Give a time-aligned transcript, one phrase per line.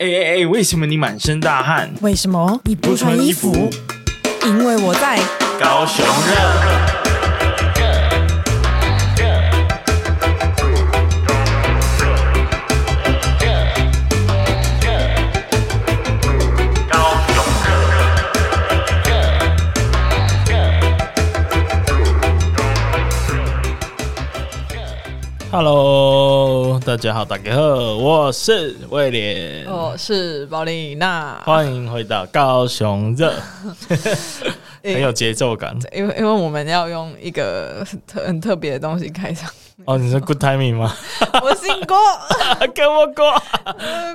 [0.00, 0.46] 哎哎哎！
[0.46, 1.92] 为什么你满身大汗？
[2.00, 3.68] 为什么你不穿衣服？
[4.46, 5.18] 因为我在
[5.60, 6.80] 高雄热。
[25.52, 26.19] Hello，
[26.86, 27.60] 大家好，大家好，
[27.96, 33.34] 我是威廉，我是宝丽娜，欢迎回到高雄热，
[34.82, 35.76] 很有节奏感。
[35.92, 39.50] 因为因为我们要用一个特 很特别的东西开场。
[39.84, 40.94] 哦，你是 Good Timing 吗？
[41.42, 41.96] 我姓郭，
[42.74, 43.30] 跟我郭，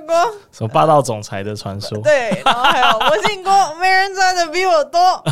[0.08, 0.16] 郭，
[0.52, 1.98] 什么霸道总裁的传说？
[2.00, 5.24] 对，然后还有我姓郭，没人赚的比我多。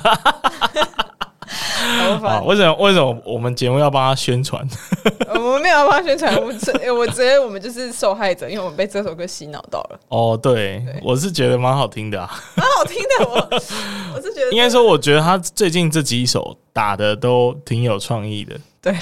[2.20, 4.66] 好，为什么为什么我们节目要帮他宣传？
[5.34, 10.00] 我们没有要帮他宣传，我我我觉得我们就是受害者，因为我们被这首歌洗脑到了。
[10.10, 13.28] 哦，对，对我是觉得蛮好听的啊，蛮好听的。
[13.28, 13.36] 我
[14.16, 18.56] 我是觉得，应该说，我觉得他最近这几首打的都挺有创意的。
[18.82, 18.96] 对，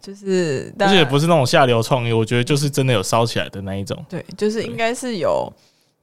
[0.00, 4.04] 就是而且不是那种下流创意，我觉得就是真的有烧起来的那一种。
[4.08, 5.52] 对，就是应该是有。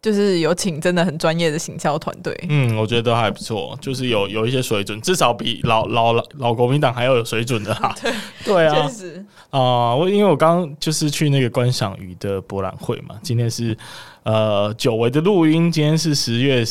[0.02, 7.96] 就是有请真的很专业的行销团队，嗯，我觉得都还不错，就是有有一些水准，至少比老老老老国民党还要有水准的哈。
[8.02, 8.12] 对
[8.44, 13.78] 对啊，确实啊，我因为我刚就是去那个观赏鱼的博览会嘛，今天是
[14.24, 16.64] 呃久违的录音，今天是十月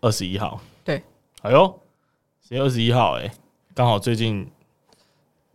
[0.00, 1.02] 二十一号，对，
[1.42, 1.78] 哎呦，
[2.48, 3.30] 十月二十一号，哎，
[3.74, 4.50] 刚好最近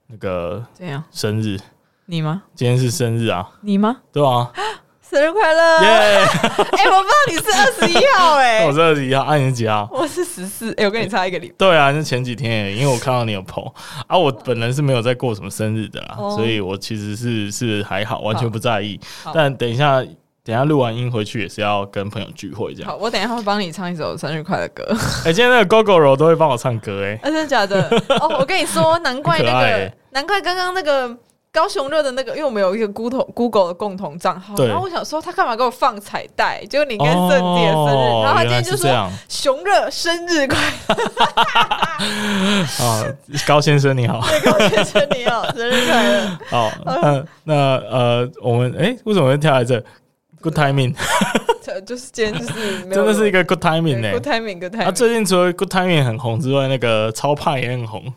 [0.06, 1.58] 那个怎样生日？
[2.06, 2.44] 你吗？
[2.54, 3.50] 今天是生日啊？
[3.62, 4.02] 你吗？
[4.12, 4.54] 对啊。
[5.08, 5.84] 生日快乐！
[5.84, 5.88] 耶！
[6.74, 9.88] 哎，我不知道你是二十一号 哎、欸，我是二十一号，啊，你是几号？
[9.92, 10.74] 我是十四。
[10.78, 11.56] 哎，我跟你差一个礼拜。
[11.58, 13.72] 对啊，是前几天，因为我看到你有 po
[14.08, 19.00] 啊，我本人是没有在过什么生日的啦，哦、所以我其实是是还好，完全不在意。
[19.34, 20.02] 但等一下，
[20.44, 22.90] 等一下录完音回去也是要跟朋友聚会这样。
[22.90, 24.84] 好，我等一下会帮你唱一首生日快乐歌。
[25.24, 27.88] 哎、欸，今天那个 Gogoro 都会帮我唱歌哎、欸，真的假的？
[28.20, 31.16] 哦，我跟你说，难怪那个，欸、难怪刚刚那个。
[31.56, 36.66] 高雄热的那个，因为我们有一个 Google Google 的共同账号，然后我想说他干嘛给我放彩带？
[36.66, 40.58] 结果你跟圣地的生日，然后他今天就说熊热生日快
[40.90, 40.96] 乐。
[42.86, 43.06] 啊，
[43.48, 46.38] 高先生你好，高先生你好， 生日快乐。
[46.50, 49.82] 好，那那呃，我们哎，为什么会跳来这
[50.42, 50.94] ？Good timing，
[51.88, 54.12] 就是今天就是真的是一个 Good timing 呢。
[54.12, 54.88] Good timing，Good timing。
[54.88, 58.14] 啊，最近除了 Good timing 很红之外，那个超派也很红。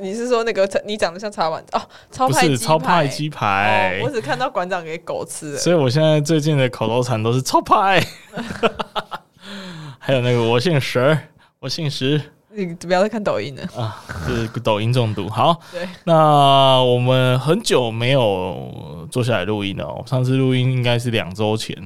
[0.00, 1.80] 你是说那个你长得像茶碗哦？
[2.10, 5.56] 超派不是超派鸡排，哦，我只看到馆长给狗吃。
[5.56, 8.04] 所以我现在最近的口头禅都是超派。
[9.98, 11.18] 还有那个我姓石，
[11.60, 12.20] 我姓石。
[12.50, 14.02] 你不要再看抖音了啊！
[14.26, 15.28] 是抖音中毒。
[15.28, 20.02] 好，对，那我们很久没有坐下来录音了哦。
[20.06, 21.76] 上次录音应该是两周前，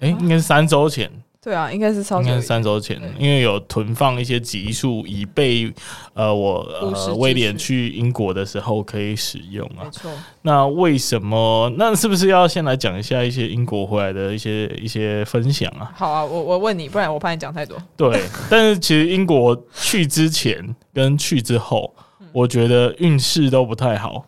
[0.00, 1.10] 哎，应该是三周前。
[1.42, 5.72] 对啊，应该是超，应该是三周前，因为有囤放一些集数，以备
[6.12, 9.84] 呃我呃威廉去英国的时候可以使用啊。
[9.84, 10.12] 没错。
[10.42, 11.72] 那为什么？
[11.78, 15.90] 那是不是要先来讲一下一些英国回来的一些一些分享啊？
[15.96, 17.74] 好啊，我我问你，不然我怕你讲太多。
[17.96, 21.90] 对， 但是其实英国去之前跟去之后，
[22.32, 24.22] 我觉得运势都不太好，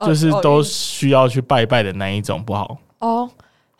[0.00, 3.28] 就是都需要去拜拜的那一种不好哦。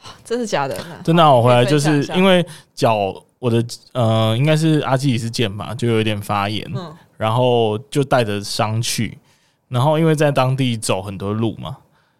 [0.24, 0.76] 真的假的？
[1.02, 2.44] 真的、啊，我回来就是因为
[2.74, 9.18] 脚，我的呃，应该是阿基里斯腱吧，就有一点发炎，嗯、然后就带着伤去，
[9.68, 11.76] 然后因为在当地走很多路嘛，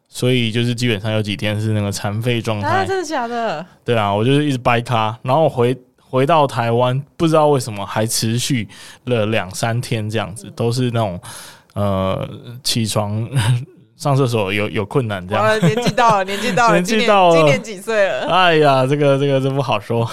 [0.09, 2.69] 所以就是基本上有几天是那个残废状态。
[2.69, 3.65] 啊，真的假的？
[3.85, 8.69] 对啊，我就是一直掰咖，然后回回到台湾，不知道为什么还持续
[9.05, 11.21] 了两三天这样子，都是那种
[11.75, 12.29] 呃
[12.63, 13.29] 起床。
[14.05, 15.43] 上厕所有有困难，这样。
[15.65, 18.27] 年纪到了，年纪到了，年纪到了，今年几岁了？
[18.29, 20.07] 哎呀，这个这个真不好说。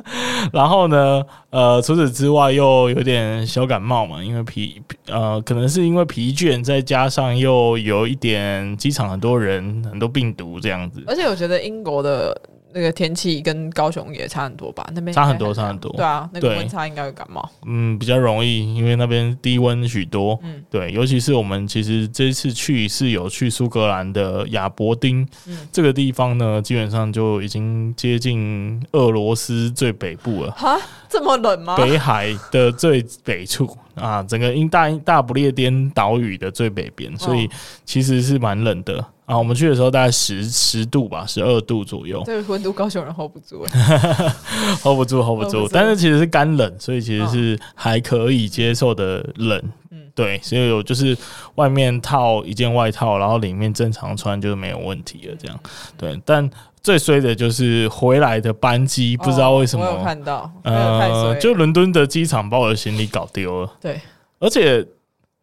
[0.52, 11.02] 然后呢，呃，除此之外又有点小感冒嘛，因为疲呃，可能是因为疲倦，再加上又有一点机场很多人，很多病毒这样子。
[11.06, 12.38] 而且我觉得英国的。
[12.72, 14.88] 那个天气跟高雄也差很多吧？
[14.94, 15.90] 那边差很多，差很多。
[15.92, 17.48] 对啊，那个温差应该会感冒。
[17.66, 20.38] 嗯，比较容易，因为那边低温许多。
[20.42, 30.50] 嗯，对，尤其是我们其实这一次去是有去苏格兰的亚伯丁，嗯，这个地方呢，基本上就已经接近俄罗斯最北部了。
[30.52, 30.78] 哈，
[31.08, 31.76] 这么冷吗？
[31.76, 37.48] 北海的最北处啊，整个英大大不列颠岛屿的最北边，所以
[37.84, 39.04] 其实是蛮冷的。
[39.26, 42.22] 啊，我们去的时候大概十十度吧，十二度左右。
[42.26, 43.66] 这个温度高雄人 hold 不住，
[44.82, 45.68] hold 不住，hold 不住。
[45.70, 49.62] 但是其实是干冷，所以其实是还可以接受的冷。
[49.90, 51.14] 嗯，对，所以我就是
[51.56, 55.36] 外面套一件外套，然后里面正常穿就是没有问题了。
[55.38, 55.60] 这样，
[55.98, 56.48] 对，但
[56.82, 63.72] 最衰的就是回来的班机，不知道为什么，哦、我有看到，呃，就伦敦的机场把我的行李搞丢了。
[63.80, 64.00] 对，
[64.38, 64.86] 而且。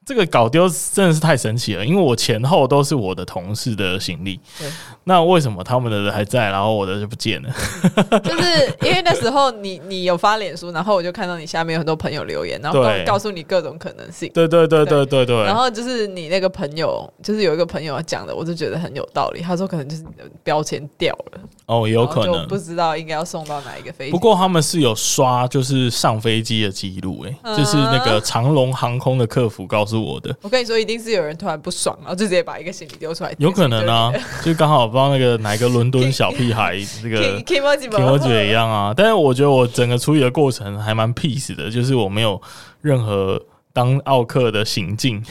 [0.06, 4.70] 这个搞丢真的是太神奇了，因为我前后都是我的同事的行李，对，
[5.06, 7.50] 那为什么他们的人还在，然后我的就不见了？
[8.24, 14.30] 就是因为那时候你你有发脸书，然后我就看到你下面有很多朋友留言，然后告诉你各种可能性。
[14.34, 15.44] 对对对对对对。
[15.44, 19.42] 然后就是你那个朋友，就是有一个朋友讲的，我就觉得很有道理。
[19.42, 21.42] 他说可能就是你的标签掉了。
[21.66, 22.48] 哦，有可能。
[22.48, 24.12] 不知道应该要送到哪一个飞机。
[24.12, 30.36] 不过他们是有刷，就是上飞机的记录，哎，就是那个长龙航空的客服告诉我的。
[30.42, 33.34] 我跟你说，一定是有人突然不爽，然后就直接把一个行李丢出来。
[33.38, 34.14] 有可能啊，
[34.44, 38.94] 就刚好不知道那个哪一个伦敦小屁孩， 这个 Kimoji 也一样啊。
[38.96, 42.42] 但是我觉得我整个处理的过程还蛮 peace 的，就是我没有
[42.82, 43.42] 任何
[43.74, 45.24] 当奥克的行径。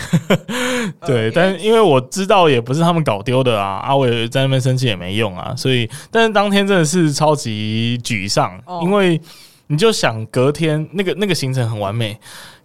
[1.06, 9.20] 对，但是因为我知道也不是他们搞丢的啊，阿伟在那边生气也没用啊，所以但是当天真的是超级沮丧，因为
[9.68, 12.18] 你就想隔天那个那个行程很完美。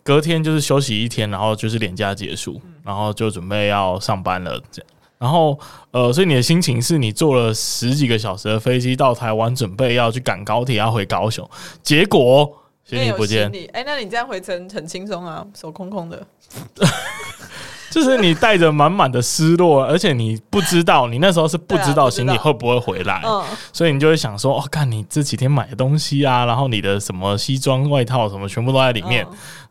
[0.09, 4.59] 隔天就是休息一天，然后就是连假结束，然后就准备要上班了。
[4.71, 4.89] 这样，
[5.19, 5.59] 然后
[5.91, 11.47] 呃，所以你的心情是你坐了十几个小时的飞机到台湾，准备要去赶高铁要回高雄，
[11.83, 12.51] 结果
[12.83, 13.51] 行李不见。
[13.71, 16.25] 哎、欸，那你这样回程很轻松啊，手空空的。
[17.89, 29.25] 就是你带着满满的失落，而且你不知道，你那时候是不知道行李会不会回来，啊、所以你就会想说，哦，看你这几天买的东西啊，然后你的什么西装外套什么，全部都在里面，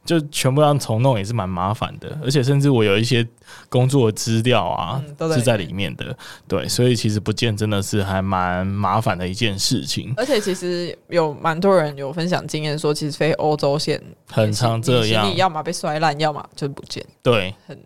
[0.05, 2.19] 就全部要重弄，也是蛮麻烦的。
[2.25, 3.27] 而且甚至我有一些
[3.69, 6.17] 工作资料啊，是在里面的，
[6.47, 10.13] 对，所以其实不见真的是还蛮麻烦的一件事情。
[10.17, 17.79] 而且其实有蛮多人有分享经验说，其实飞欧洲线很常这样，行李要么被摔烂，要么就不见，对，很。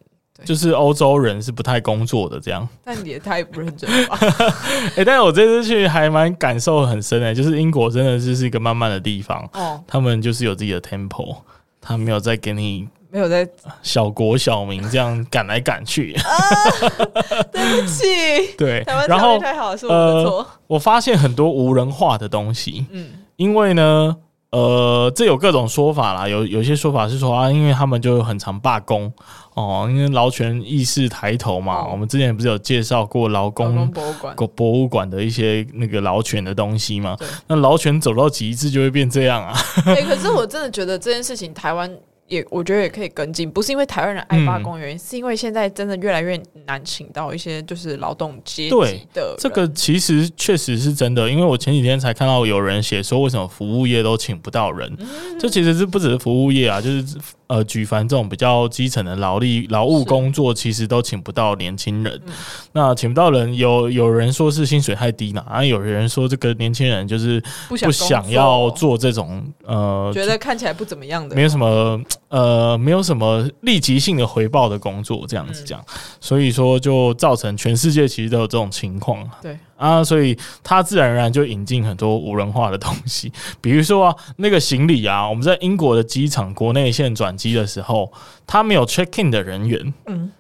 [0.44, 4.18] 就是欧洲人是不太工作的这样，但你也太不认真了吧？
[4.20, 11.36] 哎、 欸，但是我这次去还蛮感受很深的、欸，就是英国真的就是一个慢慢的地方，哦，他们就是有自己的 tempo，
[11.80, 13.48] 他没有在给你没有在
[13.82, 18.04] 小国小民这样赶来赶去， 啊、对不起，
[18.56, 24.16] 对，然后太好是我的错、呃，我发现很多无人化的东西，嗯，因为呢。
[24.52, 29.10] 呃，这有各种说法啦，有有些说法是说啊，因为他们就很常罢工
[29.54, 31.82] 哦，因为劳权意识抬头嘛。
[31.82, 37.16] 哦、我们之前不是有介绍过劳工博物馆、博物馆的一些那个劳权的东西嘛？
[37.46, 39.54] 那劳权走到极致就会变这样啊。
[39.86, 41.90] 欸、可是我真的觉得这件事情，台湾。
[42.32, 49.34] 也我觉得也可以跟进，不是因为台湾人爱罢工，原因、嗯、是因为现在真的越来越难请到一些就是劳动阶级的。
[49.38, 54.96] 这个其实确实是真的，因为我前几天才看到有人写说，为什么服务业都请不到人？
[55.38, 57.04] 这、嗯、其实是不只是服务业啊，就是。
[57.52, 62.18] 呃，举凡这种比较基层的劳力劳务工作，其实都请不到年轻人。
[62.24, 62.32] 嗯、
[62.72, 72.00] 那请不到人，有有人说是薪水太低呢，啊，有人说这个年轻人就是不想要做这种呃，觉得看起来不怎么样的，没有什么
[72.30, 75.84] 呃，没有什么立即性的回报的工作，这样子讲，嗯、
[76.22, 79.28] 所以说就造成全世界其实都有这种情况。
[79.42, 79.58] 对。
[79.82, 88.12] 啊，所以他自然而然就引进很多无人化的东西， 比如说啊，那个行李啊，我们在英国的机场国内线转机的时候，
[88.46, 90.30] 他没有 check in 的人员，嗯，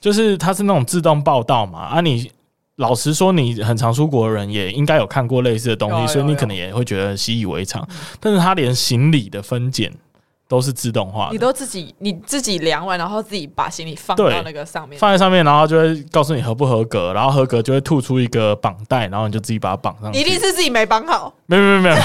[0.00, 1.80] 就是他是那种自动报到嘛。
[1.80, 2.30] 啊，你
[2.76, 7.86] 老实说，你很常出国的人也应该有看过类似的东西，所以你可能也会觉得习以为常。
[8.18, 9.92] 但是他连行李的分拣。
[10.48, 20.18] 都是自动化的，你都自己你自己量完，然后自己把行李放到那个上面，放在上面，然后就会告诉你合不合格，然后合格就会吐出一个绑带，然后你就自己把它绑上去。
[20.20, 21.96] 一定是自己没绑好，没有没有没有。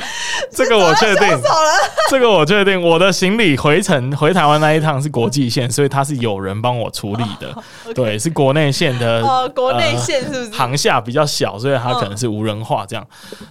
[0.50, 1.28] 这个我确定，
[2.10, 2.80] 这个我确定。
[2.80, 7.54] 我的行李回程回台湾那一趟是国际线，所以它是有人帮我处理的。
[7.94, 9.20] 对，是国内线的。
[9.22, 10.50] 哦，国内线是不是？
[10.50, 13.06] 航下比较小，所以它可能是无人化这样。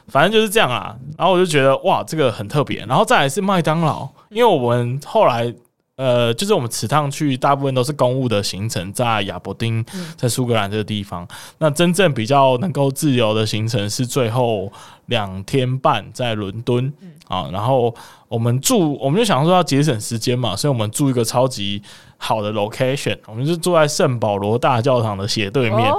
[0.07, 0.93] 反正就是这样啊。
[1.17, 2.85] 然后我就觉得哇，这个很特别。
[2.85, 5.53] 然后再来是麦当劳，因为我们后来。
[6.01, 9.85] 呃，就是我们此趟去大部分都是公务的行程，在亚伯丁，
[10.17, 11.23] 在苏格兰这个地方。
[11.25, 11.27] 嗯、
[11.59, 14.71] 那真正比较能够自由的行程是最后
[15.05, 17.47] 两天半在伦敦、嗯、啊。
[17.53, 17.93] 然后
[18.27, 21.79] 我们住，我们就想说要节省时间嘛，所以我们住一个超级
[22.17, 25.93] 好的 location，我们就住在圣保罗大教堂的斜对面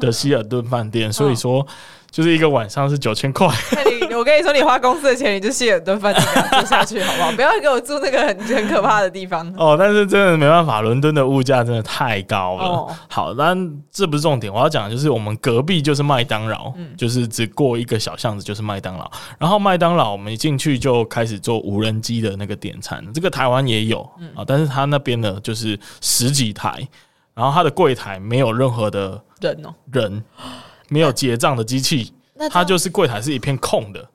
[0.00, 1.08] 的希尔顿饭店。
[1.08, 1.64] 哦、所以说，
[2.10, 3.48] 就是一个晚上是九千块。
[4.14, 7.32] 我跟你说，你花公司的钱，你就卸很多饭店住下去，好不好？
[7.36, 9.46] 不要给我住那个很 很可怕的地方。
[9.56, 12.64] 哦，但是真的没办法，伦敦的物价真的太高了。
[12.64, 13.56] 哦、好，但
[13.90, 19.10] 这不是重点，我要讲的就是我们隔壁就是麦当劳，嗯、就是只过一个小巷子就是麦当劳。
[19.38, 26.86] 然后麦当劳我们一进去就开始做无人机的那个点餐，这个台湾也有啊，嗯、但是他那边呢就是十几台，
[27.34, 30.22] 然后他的柜台没有任何的人哦，人
[30.88, 32.12] 没有结账的机器。
[32.50, 34.06] 它就是柜台是一片空的，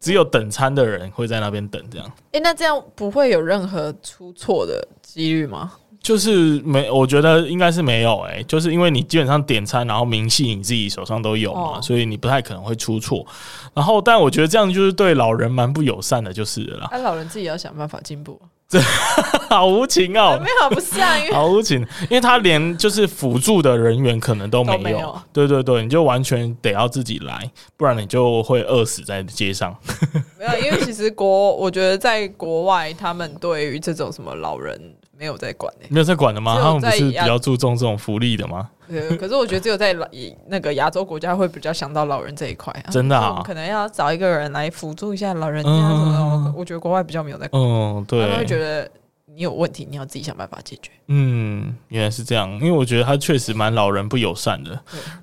[0.00, 2.06] 只有等餐的人会在那边等这样。
[2.32, 5.72] 诶、欸，那这样不会有任何出错的几率吗？
[6.00, 13.24] 就是没，我觉得应该是没有诶、欸，就是因为你基本上点餐，然后明细你自己手上都有嘛，哦、所以你不太可能会出错。
[13.72, 16.88] 然后，但我觉得这样就是对老人蛮不友善的，就是了啦。
[16.92, 18.38] 那、啊、老人自己要想办法进步。
[18.74, 18.80] 这
[19.48, 20.36] 好无情哦！
[20.42, 21.78] 没有不像，好无情，
[22.10, 25.16] 因为他连就是辅助的人员可能都没有。
[25.32, 29.76] 对对对，你就完全得要自己来，不然你就会饿死在街上。
[30.36, 34.94] 没有，因为其实国，我觉得在国外，他们对于这种什么老人。
[35.16, 36.58] 没有在管没有在管的吗？
[36.60, 38.68] 他们不是比较注重这种福利的吗？
[38.88, 40.06] 对， 可是我觉得只有在老
[40.46, 42.90] 那个亚洲国家会比较想到老人这一块啊。
[42.90, 46.44] 真的啊，可能要找一个人来辅助一下老人家什么。
[46.46, 48.88] 嗯、我觉得国外比较没有在管，嗯，对，他们会觉得。
[49.34, 50.92] 你有问题，你要自己想办法解决。
[51.08, 54.80] 嗯，原来是这样，因为我觉得他确实蛮老人不友善的。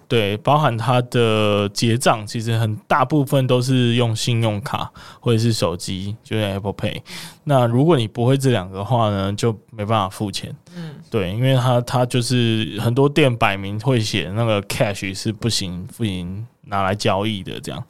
[0.08, 4.92] 对，包含他的结账，其实很大部分都是用信用卡
[5.22, 6.98] 或者是手机，就是 Apple Pay。
[6.98, 7.04] 嗯、
[7.46, 10.54] 那如果你不会这两个的话呢，就没办法付钱。
[10.76, 17.82] 嗯，对，因为他他就是很多店摆明会写那个 cash 是不行不行拿来交易的这样。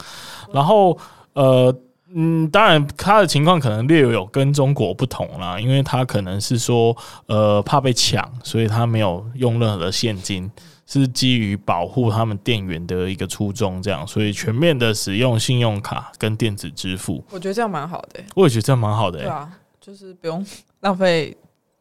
[0.52, 0.96] 然后
[1.32, 1.76] 呃。
[2.14, 6.94] 嗯，当然，他的情况可能略有跟中国不同啦，因为他可能是说，
[7.26, 10.50] 呃，怕被抢，所以他没有用任何的现金，
[10.86, 17.24] 是基于保护他们店员的一个初衷，这样，所以全面的使用信用卡跟电子支付。
[17.30, 19.50] 我觉得这样蛮好的、欸，我也觉得这样蛮好的、欸，对啊，
[19.80, 20.44] 就是不用
[20.80, 21.34] 浪费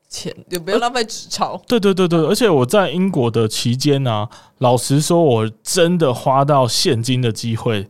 [0.08, 1.62] 钱，也不用浪费纸钞。
[1.68, 7.86] 对对对对，而且我在英国的期间呢、啊，老实说，我真的花到现金的机会。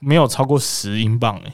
[0.00, 1.52] 没有超过十英镑诶，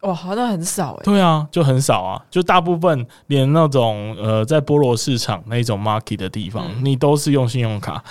[0.00, 1.02] 哇，好像很少诶。
[1.04, 8.04] 对啊，就很少啊，就大部分连那种呃，在菠萝市场那种 market 的地方，嗯、你都是用信用卡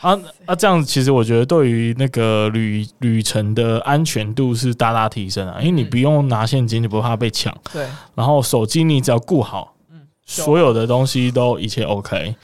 [0.00, 7.56] 啊塞啊，这样子其实我觉得对于那个旅旅程的安全度是大大提升啊，因为你不用拿现金，你不怕被抢。
[7.72, 12.36] 对，然后手机你只要顾好，嗯，所有的东西都一切 OK。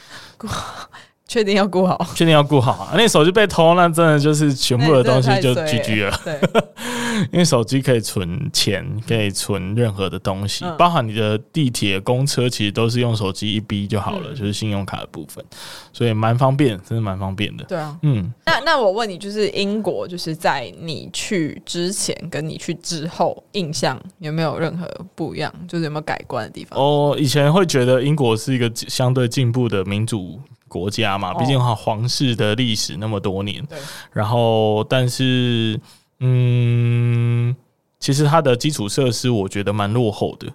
[1.30, 2.90] 确定要顾好，确定要顾好啊！
[2.96, 6.20] 那手机被偷，那真的就是全部的东西就 GG 了。
[6.24, 6.40] 对，
[7.30, 15.44] 因为手机可以存钱，可以存任何的东西，嗯、包含你的地铁、公车，其实都是用手机一逼就好了，嗯、就是信用卡的部分，
[15.92, 17.62] 所以蛮方便，真的蛮方便的。
[17.66, 18.28] 对啊，嗯。
[18.44, 24.84] 那那我问你，就是英国，就是在你去之前跟你去之后，印象有没有任何
[25.14, 25.54] 不一样？
[25.68, 26.76] 就是有没有改观的地方？
[26.76, 30.40] 哦，以前会觉得英国是一个相对进步的民主。
[30.70, 33.76] 国家嘛，毕竟哈皇室的历史那么多年，对。
[34.12, 35.78] 然后，但是，
[36.20, 37.54] 嗯，
[37.98, 40.46] 其实它的基础设施我觉得蛮落后的。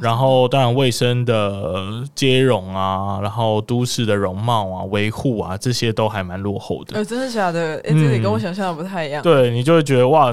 [0.00, 6.96] 然后，当然卫生的接容啊，然后都市的容貌啊、维护啊，这些都还蛮落后的。
[6.96, 7.74] 呃，真的假的？
[7.84, 9.20] 哎，这里跟我想象的不太一样。
[9.22, 10.32] 对，你就会觉得哇，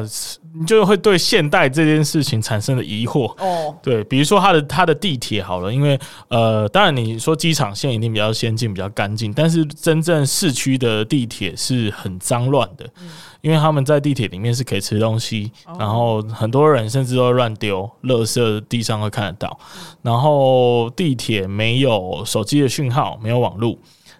[0.58, 3.34] 你就会对现代这件事情产生了疑惑。
[3.44, 12.86] 哦，对，比如说它的它的地铁好了，因为呃，当然你说机场线一定比较先进、比较干净，但是真正市区的地铁是很脏乱的。
[13.00, 13.10] 嗯
[13.46, 19.60] 因为他们在地铁里面是可以吃东西，然后很多人甚至都乱丢垃圾，地上会看得到。
[20.02, 23.78] 然后地铁没有手机的讯号，没有网络，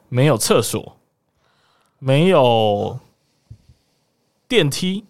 [0.10, 0.98] 没有厕所，
[1.98, 3.00] 没有
[4.48, 5.06] 电梯。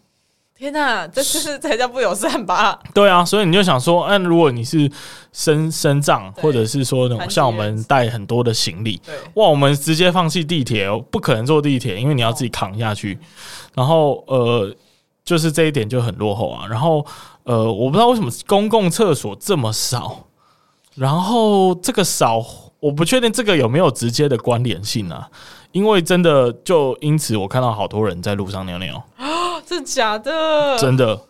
[0.57, 2.79] 天哪，这就是才叫不友善吧？
[2.93, 4.89] 对啊，所以你就想说，嗯，如果你是
[5.33, 9.01] 身身障，或者是说那种像我们带很多的行李，
[9.33, 13.19] 哇，我们直接放弃地铁，不可能坐地铁，因为你要自己扛下去。
[13.74, 14.74] 然后呃，
[15.25, 16.65] 就是这一点就很落后啊。
[16.69, 17.05] 然后
[17.43, 20.27] 呃，我不知道为什么公共厕所这么少。
[20.95, 22.41] 然后这个少，
[22.79, 25.29] 我不确定这个有没有直接的关联性啊？
[25.74, 30.77] 因为真的就因此，我看到好多人在路上尿尿啊， 这假的？
[30.77, 31.22] 真的，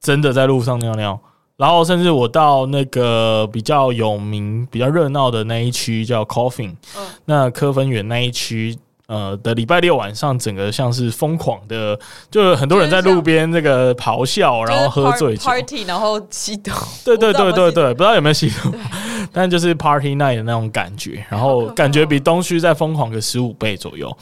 [0.00, 1.18] 真的在路上尿尿。
[1.56, 8.76] 然后甚至我到那个比较有名、比较热闹的那一区叫 Coffin，嗯，那科芬园那一区。
[9.06, 11.98] 呃的礼拜六晚上，整个像是疯狂的，
[12.30, 16.70] 就很多人在路边那个咆哮，然后喝醉酒 party，然后吸毒。
[17.04, 18.72] 对对对对对，不知道有没有吸毒？
[19.32, 24.16] 但就是 Party Night 的那种感觉，然后感觉比东区再疯狂个十五倍左右。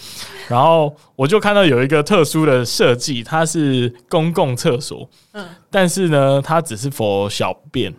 [0.49, 7.93] 然后我就看到有一个特殊的设计，它是公共厕所，嗯，但是呢，它只是 for 小便。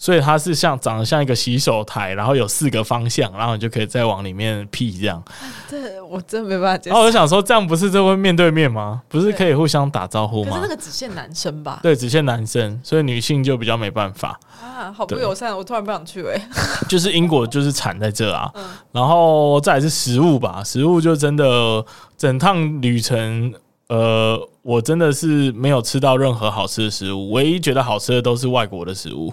[0.00, 5.20] 所以它是像长得像一个洗手台，然后有四个方向，然后你就可以再往里面屁这样。
[5.68, 6.94] 这我真的没办法接受。
[6.94, 9.02] 然后我就想说，这样不是就会面对面吗？
[9.08, 10.52] 不是可以互相打招呼吗？
[10.52, 11.80] 可是那个只限男生吧？
[11.82, 15.54] 对，只限男生，所以女性就比较没办法啊，好不友善。
[15.54, 16.48] 我突然不想去哎。
[16.88, 18.48] 就是英国就是惨在这啊，
[18.92, 21.84] 然后再来是食物吧，食物就真的
[22.16, 23.52] 整趟旅程。
[23.88, 29.32] 呃，我真的是没有吃到任何好吃的食物，唯一觉得好吃的都是外国的食物。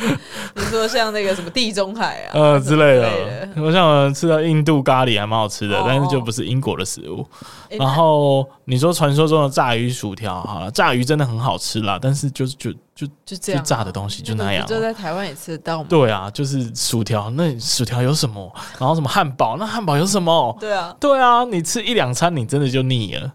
[0.56, 7.26] 你说像那个什么地中海啊， 呃之类的，我想吃到印度咖喱还蛮好吃的，哦、但是就不是英国的食物。
[7.68, 14.66] 欸、然后你说传说中的炸鱼薯条，好了，炸鱼真的很好吃啦，但是就是就就就这样，就炸的东西就那样。
[14.66, 15.86] 就在台湾也吃得到吗？
[15.90, 18.50] 对啊，就是薯条，那薯条有什么？
[18.78, 19.58] 然后什么汉堡？
[19.58, 20.56] 那汉堡有什么？
[20.58, 23.30] 对啊，对啊，你吃一两餐，你真的就腻了。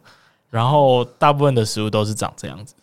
[0.49, 2.73] 然后大部分的食物都是长这样子。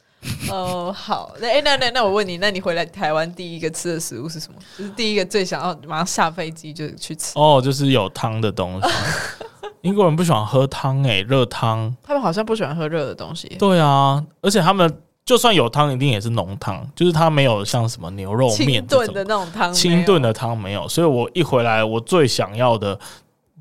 [0.49, 4.59] 哦，好，那那那那我问你，那你回来台湾第一个吃的食物是什么？
[4.79, 7.33] 就是第一个最想要马上下飞机就去吃。
[7.35, 8.89] 哦，就是有汤的东西。
[9.83, 11.93] 英国人不喜欢喝汤诶、欸，热汤。
[12.05, 13.49] 他们好像不喜欢喝热的东西。
[13.59, 20.87] 对啊，而且他们就算有汤，一定也是浓汤，就是它没有像什么牛肉面炖的那种汤，清炖的汤没有。
[20.89, 22.97] 所以我一回来，我最想要的。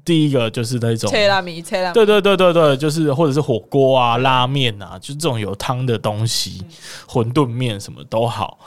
[0.04, 6.66] 第一个就是那种切拉米，切拉米，对对对对对，就是或者是火锅啊、拉面啊，就这种有汤的东西，
[7.08, 8.58] 馄饨面什么都好，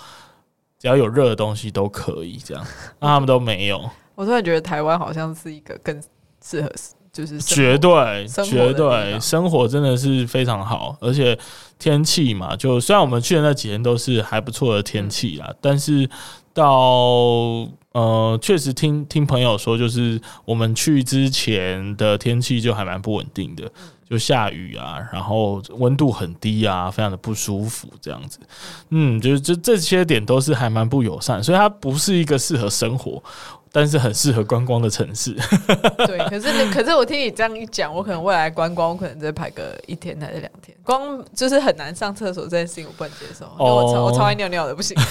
[0.78, 2.38] 只要有热的东西都可以。
[2.44, 2.64] 这样，
[3.00, 3.90] 那他们都没有。
[4.14, 6.00] 我突然觉得台湾好像是一个更
[6.40, 6.72] 适合，
[7.12, 11.36] 就是绝对绝对生活真的是非常好，而且
[11.78, 16.08] 天气嘛，就虽然我们去的那几天都是还不错的天气啦，但是
[16.52, 17.66] 到。
[17.94, 23.70] 呃，确实听听朋友说，就是我们去之前的天气就还蛮不稳定的，
[24.10, 28.40] 就下雨啊，然后温度很低啊，非常的不舒服这样子。
[28.90, 33.22] 嗯，就是这这些点都是还蛮不友善，所以它不是一个适合生活。
[33.76, 35.32] 但是很适合观光的城市。
[36.06, 40.78] 对，可是可是我听你这样一讲，我可能未来观光，我可能再排个一天还是两天。
[40.84, 43.44] 光就是很难上厕所这件事情，我不能接受。
[43.58, 44.96] 因为我超我超爱尿尿的，不行。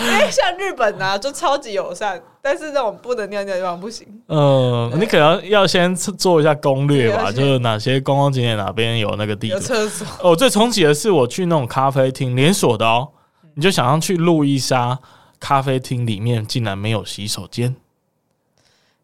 [0.00, 4.04] 因为像日本啊，就超级友善，但是那种不能尿尿的地方不行。
[4.26, 10.04] 嗯，你可能要先做一下攻略吧，就是哪些观光景点哪边有那个地有厕所。
[10.20, 13.08] 哦，最冲击的是我去那种咖啡厅连锁的哦，
[13.54, 14.98] 你就想要去路易莎。
[15.42, 17.74] 咖啡厅里面竟然没有洗手间，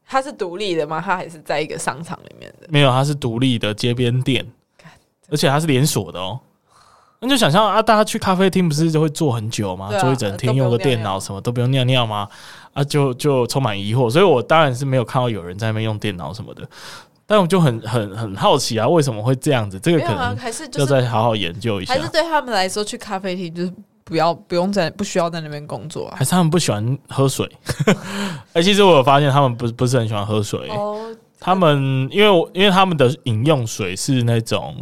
[0.07, 1.03] 它是独立的吗？
[1.05, 2.69] 它还是在一个商场里面的？
[2.71, 4.47] 没有，它是独立的街边店，
[5.29, 6.39] 而且它是连锁的哦。
[7.19, 9.91] 那就想象啊，大家去咖啡厅不是就会坐很久吗？
[9.93, 12.29] 啊、坐一整天，用个电脑，什么都不用尿尿吗？
[12.73, 14.09] 啊，就就充满疑惑。
[14.09, 16.63] 所以我当然是没有看到有人在那边用电脑什么的，
[17.27, 19.81] 但我就很很很好奇啊，为什么会这样子？
[19.81, 21.95] 这个可能还是要再好好研究一下。
[21.95, 23.73] 还是对他们来说，去咖啡厅就是。
[24.09, 26.17] 不要不用在不需要在那边工作啊？
[26.17, 27.47] 还是他们不喜欢喝水？
[28.55, 30.67] 哎，其实我有发现他们不不是很喜欢喝水。
[30.71, 34.75] 哦，他们因为因为他们的饮用水是那种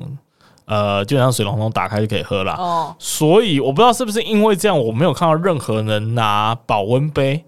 [0.67, 2.53] 呃，就像水龙头打开就可以喝了。
[2.55, 7.45] 哦，所以我不知道是不是因为这样，我没有看到任何人拿保温杯，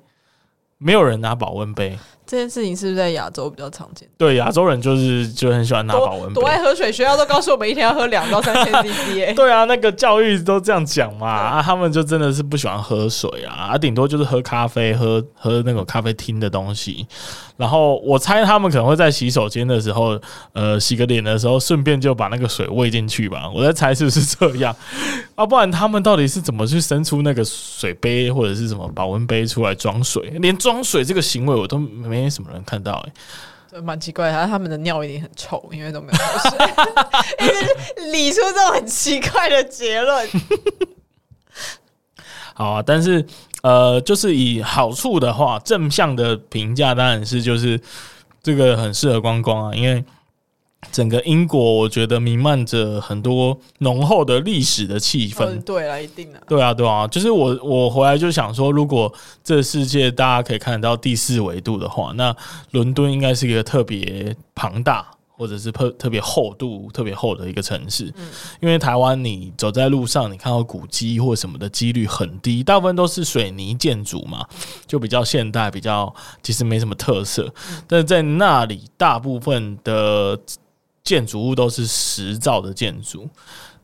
[0.78, 1.96] 没有人拿保温杯。
[2.28, 4.06] 这件事情是不是在亚洲比较常见？
[4.18, 6.92] 对，亚洲人就是就很喜欢拿保温杯，多爱喝水。
[6.92, 9.32] 学校都告诉我们一天要喝两到三千 CC。
[9.34, 17.06] 对啊，那个教育都这样讲嘛啊，他们就真的是不喜欢喝水啊，啊，顶多就是喝咖啡，喝喝那个咖啡厅的东西。
[17.58, 20.16] 然后我猜他们可能会在洗手间的时候，
[20.52, 23.50] 呃，洗个脸的时候，顺便就把那个水喂进去吧。
[23.52, 24.74] 我在猜是不是这样
[25.34, 25.44] 啊？
[25.44, 30.22] 不然他们到底是怎么去伸出那个水杯或者是什么保温杯出来装水？
[30.40, 33.12] 连装水这个行为我都没什么人看到哎、
[33.72, 34.30] 欸，蛮奇怪。
[34.30, 36.58] 他他们的尿一定很臭，因为都没有喝水，
[37.40, 40.28] 一 直 理出这种很奇怪的结论。
[42.54, 43.26] 好啊，但是。
[43.62, 47.80] 呃，就是以好处的话，正向的评价当然是就是
[48.42, 50.04] 这个很适合观光啊，因为
[50.92, 55.44] 整个英国我觉得弥漫着很多浓厚的历史的气氛。
[55.44, 56.40] 嗯、对了，一定的。
[56.46, 62.34] 对啊，对啊，就是我我回来就想说，如果这世界大家可以看得到第四维度的话，那
[62.70, 65.04] 伦敦应该是一个特别庞大。
[65.38, 68.28] 或者是特特别厚度特别厚的一个城市，嗯，
[68.60, 74.44] 因为台湾你走在路上，你看到古迹或什么的几率很低，大部分都是水泥建筑嘛，
[74.86, 77.48] 就比较现代，比较其实没什么特色。
[77.86, 80.36] 但是在那里，大部分的
[81.04, 83.28] 建筑物都是石造的建筑，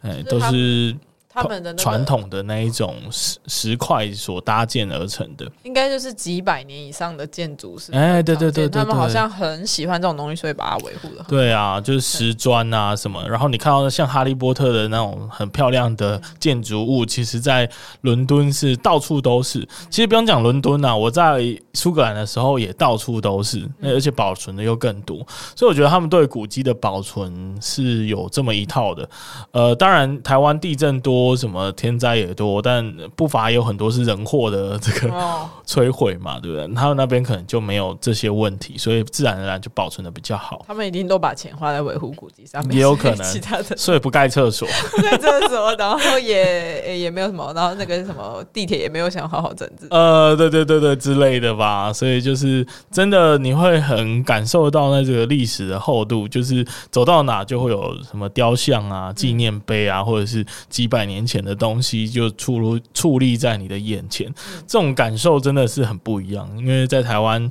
[0.03, 0.97] 哎，都是。
[1.35, 7.91] 他们的传统的那一种石石块所搭建而成的，应该就是几百年以上的建筑是。
[7.91, 11.25] 哎，对对对对，他们好像很喜欢这种东西，所以把它维护的。
[11.27, 13.21] 对啊，就是石砖啊什么。
[13.29, 17.69] 然后你看到像哈利波特的那种很漂亮的建筑物，其实在
[18.03, 19.67] 伦敦是到处都是。
[19.91, 21.43] 其实不用讲伦敦啊，我在
[21.73, 25.17] 苏格兰的时候也到处都是，而且保存的又更多。
[25.57, 29.09] 所以我觉得他们对古迹的保存是有这么一套的。
[29.51, 31.24] 呃，当然台湾地震多。
[31.25, 35.15] 多什么天灾也多，但不乏有很多是人祸的这个
[35.67, 36.75] 摧毁嘛，对不对？
[36.75, 40.63] 他们那边可能就没有这些问题，所以自然而然就保存的比较好。
[40.67, 51.91] 他们一定都把钱花在维护古迹上面，也有可能其他的，所以不盖厕所， 不盖厕所，然后也也没有什么，然后那个什么地铁也没有想好好整治，呃，对对对对之类的吧。
[51.91, 61.14] 所以就是真的，你会很感受到那这个历史的厚度，就是走到哪就会有什么雕像啊、纪念碑啊，或者是几百年。
[61.15, 64.27] 年前的东西就矗如矗立在你的眼前，
[64.67, 66.51] 这种感受真的是很不一样。
[66.59, 67.51] 因为在台湾，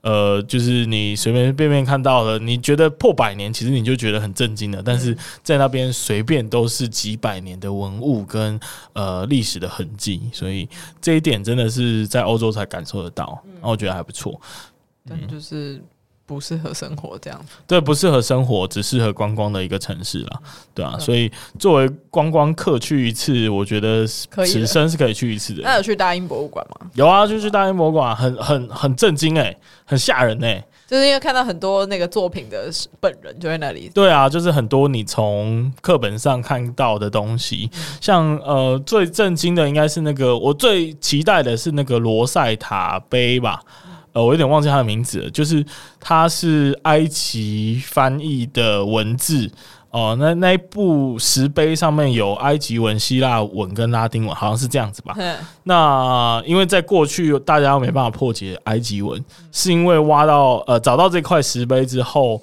[0.00, 4.82] 呃，就是你随随便便看到了，你觉得破百年，其实你就觉得很震惊了。
[4.84, 8.58] 但是在那边随便都是几百年的文物跟
[8.94, 10.68] 呃历史的痕迹，所以
[11.00, 13.40] 这一点真的是在欧洲才感受得到。
[13.54, 14.40] 然后我觉得还不错，
[15.08, 15.80] 但就是。
[16.26, 20.38] 不适合生活这样子，对，不适合生活，只适合观光的一个城市啦，
[20.72, 25.62] 对啊，所以作为观光客去一次，我觉得此生是可以去一次的。
[25.62, 26.86] 那有去大英博物馆吗？
[26.94, 33.90] 有啊，就去大英博物馆，很很很震惊哎，很吓人哎，就是因为看到很多那个作品的本人就在那里。
[33.94, 43.60] 对啊，就是很多你从课本上看到的东西，像呃最震惊的应该是那个，我最期待的是那个罗塞塔碑吧。
[44.14, 45.62] 呃，我有点忘记他的名字了，就是
[46.00, 49.50] 他是埃及翻译的文字
[49.90, 55.14] 哦、呃，那那一部石碑上面有埃及文、希腊文跟拉丁文，好像是这样子吧？
[55.18, 59.22] 嗯、那因为在过去大家都没办法破解埃及文，
[59.52, 62.40] 是因为挖到呃找到这块石碑之后。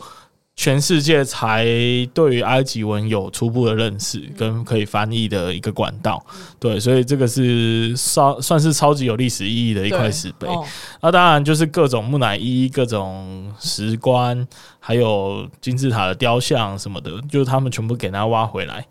[0.56, 1.66] 全世界才
[2.14, 6.24] 对于埃及文有初步的认识跟可以翻译的一个管道，
[6.60, 10.48] 对，所以这个是算算是超级有历史意义的一块石碑。
[11.02, 14.48] 那当然就是各种木乃伊、各种石棺，
[14.80, 18.86] 还有金字塔的雕像什么的，就是他们全部给它挖回来。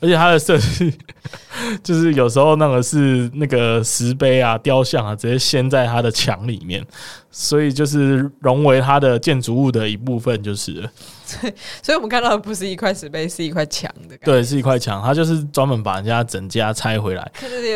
[0.00, 0.94] 而且它的设计，
[1.82, 6.86] 就是有时候那个是那个石碑啊、雕像啊，直接掀在它的墙里面，
[7.30, 10.90] 所以就是融为它的建筑物的一部分，就是了。
[11.82, 14.16] 所以，我们看到的不是一块石碑，是一块墙的。
[14.24, 17.32] 对，是一块墙，它就是专门把人家整家拆回来。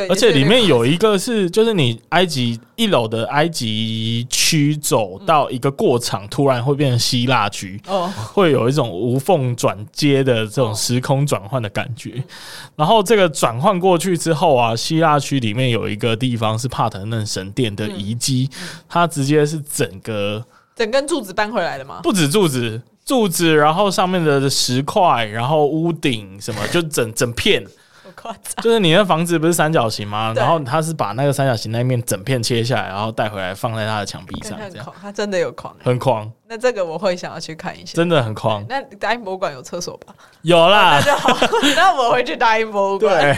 [0.09, 12.25] 而且里面有一个是，就是你埃及一楼的埃及区走到一个过场，突然会变成希腊区，哦，会有一种无缝转接的这种时空转换的感觉。
[12.75, 18.49] 然后这个转换过去之后啊，希腊区里面有一个地方是帕特嫩神殿的遗迹，
[18.89, 20.43] 它直接是整个
[20.75, 22.01] 整根柱子搬回来的吗？
[22.03, 22.81] 不止柱子。
[23.05, 27.63] 柱子，然后上面的石块，然后屋顶什么，就整整片。
[28.63, 30.33] 就是你的房子不是三角形吗？
[30.35, 34.95] 然后他是把那个三角形那一面整片切下来，然后带回来放在他的墙壁上，这样。
[35.01, 36.31] 他真的有狂，很狂。
[36.49, 38.65] 那这个我会想要去看一下，真的很狂。
[38.69, 40.15] 那大英博物馆有厕所吧？
[40.43, 41.37] 有啦， 那就好。
[41.77, 43.23] 那我会去大英博物馆。
[43.23, 43.37] 对，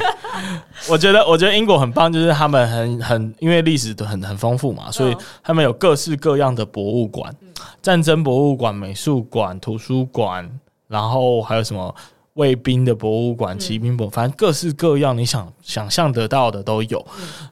[0.89, 7.33] 我觉得我觉得英国很棒，就是他们很很因为历史都很很丰富嘛，所以他们有各式各样的博物馆，
[7.83, 10.51] 战争博物馆、美术馆、图书馆，
[10.89, 11.95] 然后还有什么？
[12.35, 17.05] 卫兵的博物馆、骑兵博，反正各式各样你想想象得到的都有，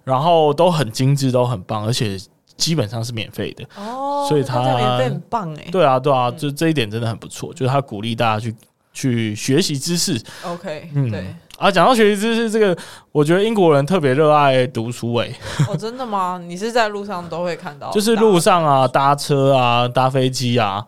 [0.05, 2.19] 然后都很精致，都很棒，而且
[2.57, 4.27] 基本上是免费的哦。
[4.29, 5.69] 所以他免费很棒哎。
[5.71, 8.55] 对啊，对啊，就这一点真的很不错，就是他鼓励大家去
[8.93, 10.21] 去学习知识。
[10.45, 12.77] OK，嗯，对啊，讲到学习知识，这个
[13.13, 15.33] 我觉得英国人特别热爱读书哎。
[15.69, 16.43] 哦，真的吗？
[16.45, 17.89] 你是在路上都会看到？
[17.95, 20.85] 就是路上啊，搭车啊，搭飞机啊。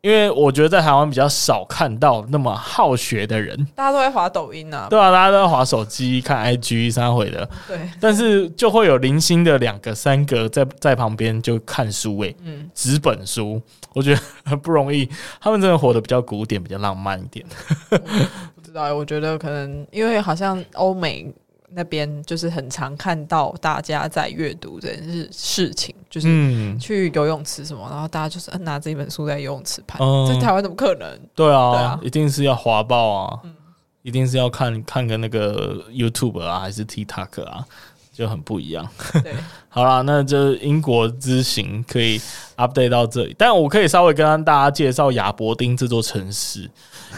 [0.00, 7.78] 因为我觉得在台湾比较少看到那么好学的人，大家都在滑抖音啊，对啊，大家都在滑手机、看 IG 三回的，对。
[8.00, 13.60] 但是就会有零星的两个、三个在在旁边就看书诶，嗯，纸本书，
[13.92, 15.08] 我觉得很不容易。
[15.40, 17.44] 他们真的活得比较古典、比较浪漫一点。
[17.88, 21.32] 不知道，我觉得可能因为好像欧美。
[21.70, 29.82] 那边就是很常看到大家在阅读这件事事情，就是去游泳池什么，然后大家就是拿着一本书在游泳池？
[29.86, 31.18] 拍，在台湾怎么可能？
[31.34, 33.40] 对啊，一定是要滑爆啊，
[34.02, 37.64] 一定是要看看个那个 YouTube 啊，还是 TikTok 啊，
[38.12, 38.88] 就很不一样。
[39.22, 39.34] 对，
[39.68, 42.20] 好啦，那就英国之行可以
[42.56, 46.68] update 到这里，但我可以稍微跟大家介绍亚伯丁这座城市。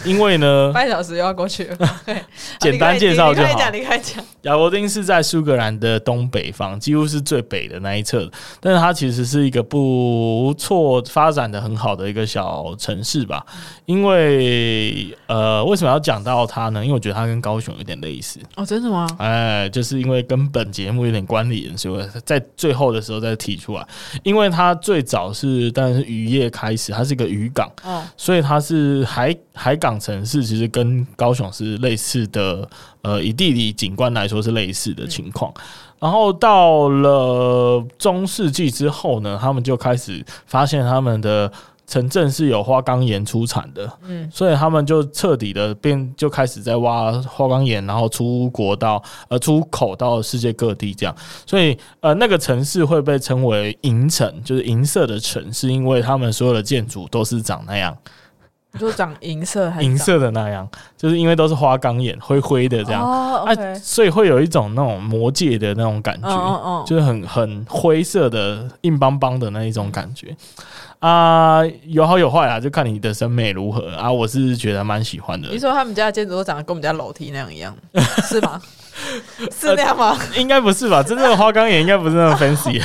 [0.04, 2.00] 因为呢，半小时又要过去了。
[2.60, 3.70] 简单介绍就好。
[3.72, 8.30] 你开讲，亚伯丁是在苏格兰的东北方，几乎是最北的那一侧。
[8.60, 13.44] 但是它其实是一个不错、发展的很好的一个小城市吧。
[13.84, 16.84] 因为呃，为什么要讲到它呢？
[16.84, 18.38] 因为我觉得它跟高雄有点类似。
[18.54, 19.08] 哦，真的吗？
[19.18, 23.86] 哎，就是因为跟本节目有点关联，所以我在最后的时候再提出来。
[24.24, 30.00] 因为它最早是当然是渔业开始，它是一个渔港，哦，所以它是海海港。
[30.00, 32.66] 城市其实跟高雄是类似的，
[33.02, 35.52] 呃，以地理景观来说是类似的情况。
[35.98, 41.52] 然后到了中世纪之后呢，他们就开始发现他们的
[41.90, 51.12] 城镇是有花岗岩出产的，嗯，所以他们就彻底的变，就开始在挖花岗岩，然后出国到呃出口到世界各地这样。
[51.44, 57.96] 所以呃，那个城市会被称为银城，就是银色的城，是因为他们所有的建筑都是长那样。
[58.72, 60.68] 你说长银色还是银色的那样？
[60.96, 70.36] 就是因为都是花岗岩，灰灰的这样，哦 okay、啊，所以会有一种那种魔界的那种感觉，哦哦、就是很很灰色的、硬邦邦的那一种感觉
[71.00, 74.10] 啊，有好有坏啊，就看你的审美如何啊。
[74.12, 75.48] 我是觉得蛮喜欢的。
[75.48, 77.74] 你说他们家的建筑都长得跟我们家楼梯那样一样，
[78.28, 78.60] 是吗？
[79.50, 80.16] 是那样吗？
[80.36, 81.02] 应该不是吧？
[81.02, 82.80] 真正的花岗岩应该不是那么 fancy。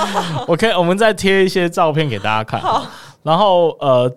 [0.46, 2.60] 我可以，我们再贴一些照片给大家看。
[2.60, 2.84] 好
[3.22, 4.14] 然后呃。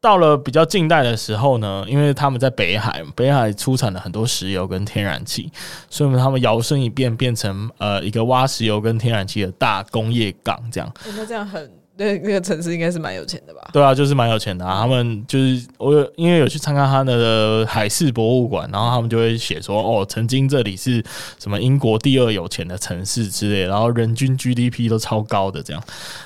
[0.00, 5.50] 到了比较近代的时候呢，因为他们在北海，北海出产了很多石油跟天然气，
[5.90, 10.88] 所以他们摇身一变变成呃一个挖石油跟天然气的大工业港，这样。
[11.06, 13.70] 欸、那这样很那那个城市应该是蛮有钱的吧？
[13.72, 14.82] 对啊，就是蛮有钱的啊。
[14.82, 21.02] 他们就是我有因为有去参观他的海事博物馆，然后他们就会写说哦，曾经这里是
[21.40, 25.82] 什么英国第二有钱的城市之类，然后人均 GDP 都超高的这样。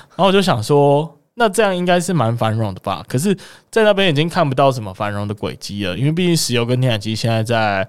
[0.09, 1.17] 然后我就想说。
[1.35, 3.03] 那这样应该是蛮繁荣的吧？
[3.07, 3.35] 可是，
[3.71, 7.87] 在那边已经看不到什么繁荣的轨迹了，因为毕竟石油跟天然气现在在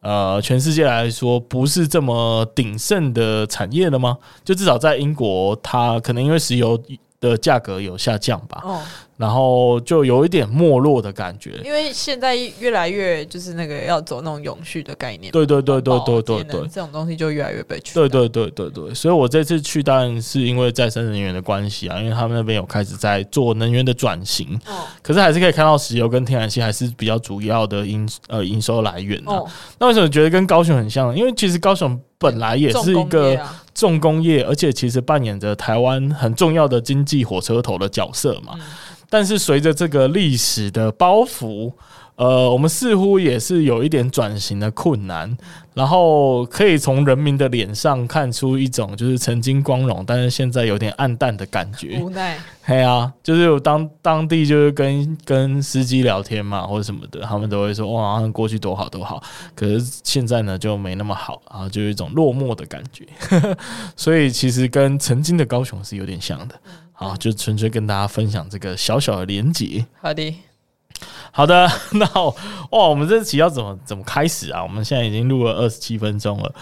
[0.00, 4.18] 呃全世界来说不是这么鼎盛的产业了吗？
[4.44, 6.80] 就至少在英国，它可能因为石油
[7.22, 8.60] 的价格有下降吧。
[8.62, 8.82] 哦。
[9.18, 18.00] 然后就有一点没落的感觉，因为现在越来越就是那个要走那种永续的概念，对对对对对对对，这种东西就越来越被取代。
[18.00, 29.36] 对对对对对，所以我这次去当然是因为再生能源的关系啊，因为他们那边有开始在做能源的转型，哦，可是还是可以看到石油跟天然气还是比较主要的营呃营收来源啊。
[29.36, 31.16] 哦，那为什么觉得跟高雄很像？
[31.16, 33.38] 因为其实高雄本来也是一个
[33.74, 38.54] 重工业，而且其实扮演着台湾很重要的经济火车头的角色嘛。
[39.08, 41.72] 但是随着这个历史的包袱，
[42.16, 45.36] 呃，我们似乎也是有一点转型的困难。
[45.74, 51.98] 然后可以从人民的脸上看出一种就是曾经光荣，但是现在有点暗淡的感觉。
[51.98, 52.38] 无奈。
[52.62, 59.22] 嘿啊，就是有当当地就是跟跟司机聊天嘛，或者什么的，他们都会说哇，他们过去多好多好。
[59.54, 63.06] 可是现在呢，就没那么好，然后就有一种落寞的感觉。
[63.96, 66.54] 所以其实跟曾经的高雄是有点像的。
[66.92, 69.86] 好，就纯粹跟大家分享这个小小的连结。
[70.02, 70.36] 好的，
[71.32, 72.32] 好的， 那哇，
[72.70, 74.62] 我们这期要怎么怎么开始啊？
[74.62, 76.54] 我们现在已经录了二十七分钟了，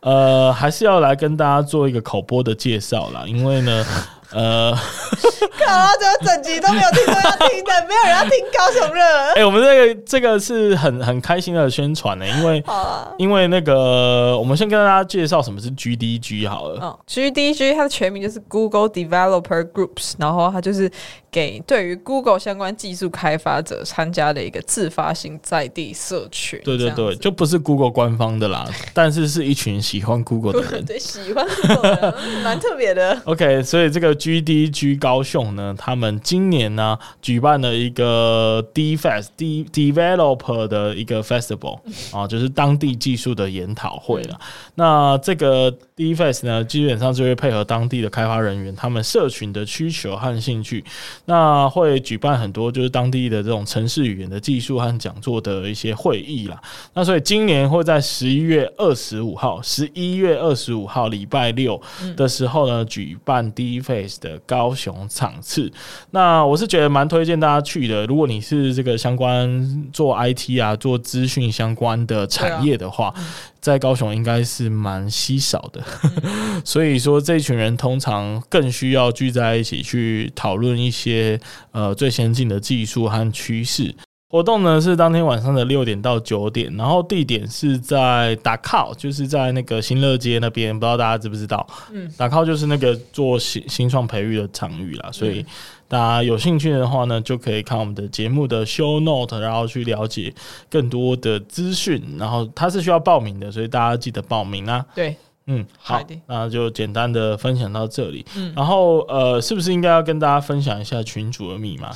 [0.00, 3.84] 呃，还是要来跟大家做一个口播的介绍啦，因为呢。
[4.30, 4.76] 呃，
[5.58, 9.02] 看啊，怎么整集都没有听说要听的，没有人要听高雄热。
[9.02, 16.78] 哎、欸，我们这个这个是很很开心的宣传呢，因为、啊、因为那个，我们先跟大家介绍什么是 GDG 好了。
[16.78, 20.92] 哦，GDG 它的全名就是 Google Developer Groups，然后它就是。
[21.30, 33.20] 给对于 Google 相关技术开发者参加的一个自发性在地社群，对对对，就不是 Google 官方的啦， 但是是一群喜欢 Google 的人， 对，喜欢 Google 的人， 蛮特别的。
[33.24, 41.78] OK，所以这个 GDG 高雄呢，他们今年呢举办了一个 D-Fest，D Developer 的一个 Festival
[42.12, 44.40] 啊，就是当地技术的研讨会了。
[44.76, 50.82] 那这个 D-Fest 呢，基本上就会配合当地的开发人员，他们社群的需求和兴趣。
[51.28, 56.58] 那会举办很多就是当地的这种城市语言的技术和讲座的一些会议啦。
[56.94, 61.78] 那所以今年会在十一月二十五号，十一月二十五号礼拜六
[62.16, 65.70] 的时候呢，举办 D Face 的高雄场次。
[66.12, 68.06] 那我是觉得蛮推荐大家去的。
[68.06, 73.14] 如果你是这个相关做 IT 啊、做资讯相关的产业的话。
[73.60, 75.82] 在高雄应该是蛮稀少的，
[76.64, 81.40] 所以说这群人通常更需要聚在一起去讨论一些
[81.72, 83.94] 呃最先进的技术和趋势。
[84.30, 91.66] 活动呢是当天晚上的六点到九点，然后地点是在打靠，就是在那个新乐街那边，不知道大家知不知道？
[91.90, 95.42] 嗯，打靠就是那个做新新创培育的场域啦，所以
[95.88, 100.30] 大家有兴趣的话呢，就可以看我们的节目的 show note，然后去了解
[100.68, 102.02] 更多的资讯。
[102.18, 104.84] 然后它是需要报名的，所以大家记得报名啊。
[104.94, 105.16] 对，
[105.50, 108.24] 嗯，好，那就简单的分享到这里。
[108.36, 111.90] 嗯，然后呃，是不是应该要跟大家分享一下群主的密码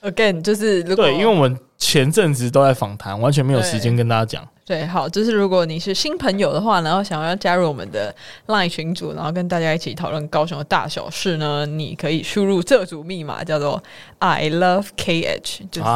[0.00, 4.48] ？Again，就是对，因为我们前阵子都在访谈，完全没有时间跟大家讲。
[4.66, 8.14] 对，好，就是如果你是新朋友的话，然后想要加入我们的
[8.46, 13.82] LINE 群组，然后跟大家一起讨论高雄的大小事呢，你可以输入这组密码，叫做
[14.20, 15.88] I love KH，就是、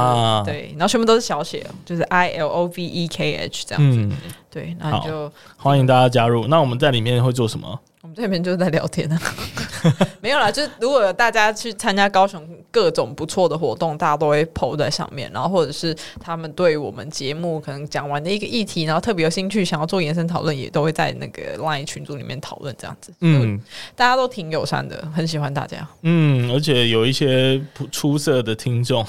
[0.45, 4.17] 对，然后全部都是小写，就是 I L O V E K H 这样子。
[4.59, 6.47] 对，那你就欢迎大家加入。
[6.49, 7.79] 那我们在里面会做什么？
[8.01, 9.21] 我们这边就是在聊天啊，
[10.23, 23.13] 没有啦，就是如果有大家去参加高雄各种不错的活动，大家都会 po 在上面，然后或者是他们对我们节目可能讲完的一个议题，然后特别有兴趣想要做延伸讨论，也都会在那个 LINE 群组里面讨论这样子。
[23.21, 23.61] 嗯，
[23.97, 25.79] 大家都挺友善的，很喜欢大家。
[26.03, 29.05] 嗯，而且有一些出色的听众，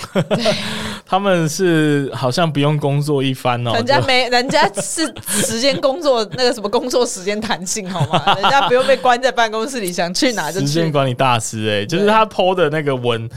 [1.05, 8.23] 他们是好像不用工作一番哦，人家没，人家是时间工作那个什么工作时间弹性好吗？
[8.41, 8.78] 人家不用。
[8.79, 10.67] 都被关在办公室里，想去哪就去。
[10.67, 13.29] 时间管理大师哎、欸，就是他 PO 的那个文。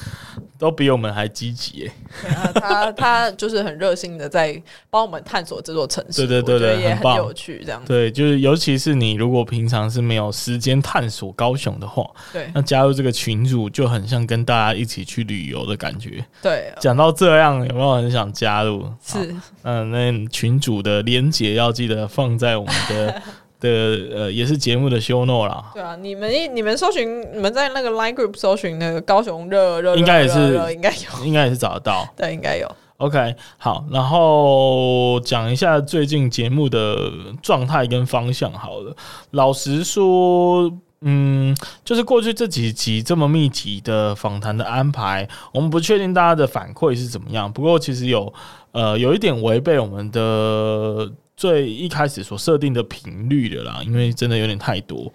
[0.59, 1.91] 都比我们还积极
[2.25, 2.53] 哎！
[2.55, 7.65] 他他就是很热心的在帮我们探索这座城市，对对对对，也很有趣。
[7.67, 16.25] 这样对，就是尤其是你如果平常是没有时间探索高雄的话，对，那加入这个群组就很像跟大家一起去旅游的感觉。
[16.41, 18.89] 对，讲到这样，有没有很想加入？
[19.05, 23.21] 是，嗯，那群组的连接要记得放在我们的。
[23.63, 23.69] 的
[24.13, 25.71] 呃，也是节目的 show note 啦。
[25.73, 32.07] 对啊，你们一你们搜寻，你们在那个 line group 搜寻那个高雄热热，应该也是应该有，应该也是找得到。
[32.17, 32.69] 对，应该有。
[32.97, 38.95] OK，好，然后讲一下最近节目的状态跟方向好了。
[39.31, 40.71] 老实说，
[41.01, 47.53] 嗯，就是过去这几集这么密集的访谈的安排，我们不确定大家的反馈是怎么样。
[47.53, 48.33] 不过其实有
[48.73, 51.13] 呃有一点违背我们的。
[51.43, 55.13] 最一开始所设定的频率的啦，因为真的有点太多，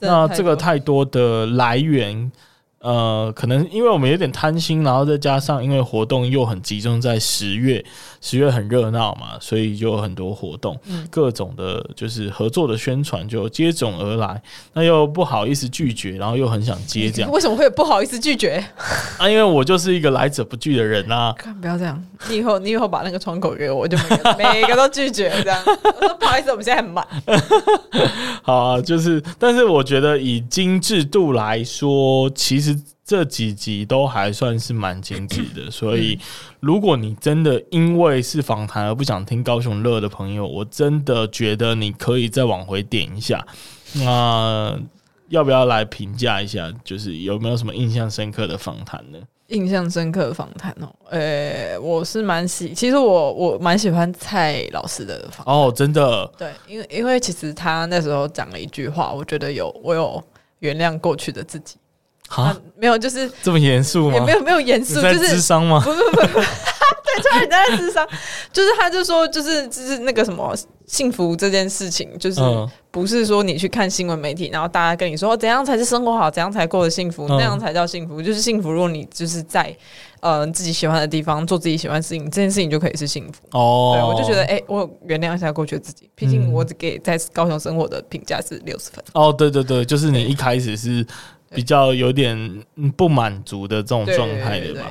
[0.00, 2.32] 那这个太多的来源。
[2.80, 7.84] 呃，可能因为我们有点贪心，然后再加上因为活动又很集中在十月，
[8.20, 14.40] 十月很热闹嘛，所以就有很多活动，嗯、各种的就是合作的宣传就接踵而来，
[14.74, 18.64] 那又不好意思拒绝，然后又很想接这样， 为什么会有不好意思拒绝？
[19.18, 21.34] 啊，因为我就是一个来者不拒的人啊！
[21.60, 25.60] 不要这样，你以后你以后把那个窗口给我，我就每个每个都拒绝这样。
[25.66, 27.04] 我说不好意思，我们现在很满。
[28.40, 32.68] 好啊，就是，但是我觉得以精致度来说，其实。
[33.08, 36.18] 这几集都还算是蛮精致的， 所以
[36.60, 43.42] 如果你真的因为是访谈而不想听高雄乐的朋友，我真的觉得你可以再往回点一下。
[43.94, 44.78] 那
[45.30, 46.70] 要不要来评价一下？
[46.84, 49.18] 就是有没有什么印象深刻的访谈呢？
[49.46, 60.22] 印象深刻的访谈哦，呃，我是蛮喜，其实我我蛮喜欢蔡老师的访谈哦，真的，对，因为因为其实他那时候讲了一句话，我觉得有我有
[60.58, 61.76] 原谅过去的自己。
[62.28, 64.14] 啊，没有，就是这么严肃吗？
[64.14, 65.80] 也没有没有严肃，就是智商吗？
[65.84, 68.06] 不不不不， 对，突然人家在智商，
[68.52, 70.54] 就是他就说，就是就是那个什么
[70.86, 72.40] 幸福这件事情，就是
[72.90, 78.70] 不是说你去看新闻媒体，然后大家跟你说怎样才是生活好，怎样才过得幸福，那样才叫幸福，就是幸福。
[78.70, 79.74] 如果你就是在
[80.20, 83.40] 呃自己喜欢的地方做自己喜欢的事情，这件事情就可以是幸福。
[83.58, 89.02] 哦，对，我就觉得，哎，我原谅一下过去的自己，毕竟我只给在高雄生活的评价是六十分。
[89.14, 91.06] 哦，对对对，就是你一开始是。
[91.54, 92.62] 比较有点
[92.96, 94.90] 不满足的这种状态的吧，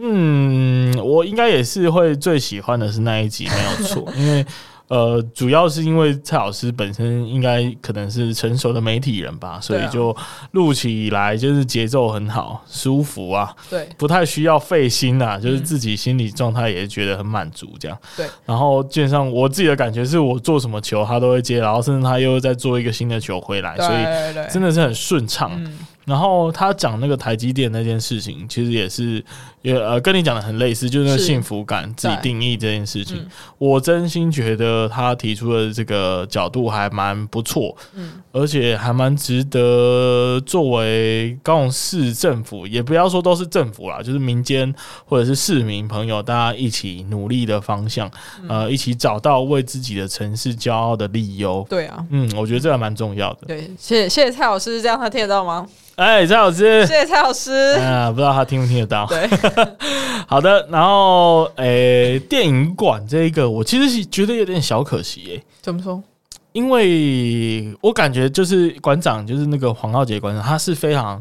[0.00, 4.44] 嗯，我应该也是会最喜欢的是那一集，没有错， 因为。
[4.88, 10.16] 呃，主要是因为蔡老师本身应该可能是成熟的媒体人吧，所以就
[10.52, 18.26] 录起来就是节奏很好，舒服啊，对，不太需要费心啊，就是自己心理状态也觉得很满足这样，对。
[18.44, 25.50] 然后基本上我自己的感觉是我做什么球他都会接，然后甚至他又在做一个新的球回来，所以真的是很顺畅。
[26.06, 29.22] 然后他讲那个台积电那件事情，其实也是
[29.60, 33.22] 也呃跟你讲的很类似，就是那幸福感自己定义这件事情，
[33.58, 34.86] 我真心觉得。
[34.88, 44.72] 他提出的这个角度还蛮不错，嗯，而且还蛮值得作为高雄市政府，也不要说都是政府啦，就是民间
[45.04, 48.10] 或者是市民朋友，大家一起努力的方向，
[48.42, 51.66] 嗯、呃，一起找到为自己的城市骄傲的理由。
[51.68, 53.46] 对啊，嗯，我觉得这还蛮重要的。
[53.48, 55.66] 对，谢谢谢谢蔡老师，这样他听得到吗？
[55.96, 57.50] 哎，蔡老师，谢谢蔡老师。
[57.80, 59.06] 啊，不知道他听不听得到？
[59.06, 59.26] 对，
[60.28, 60.66] 好的。
[60.70, 66.02] 然后，哎，电影馆这一个，我其实是觉得有点小可惜，哎，怎么说？
[66.52, 71.20] 因为我感觉就是馆长，就是那个黄浩杰馆长，他是非常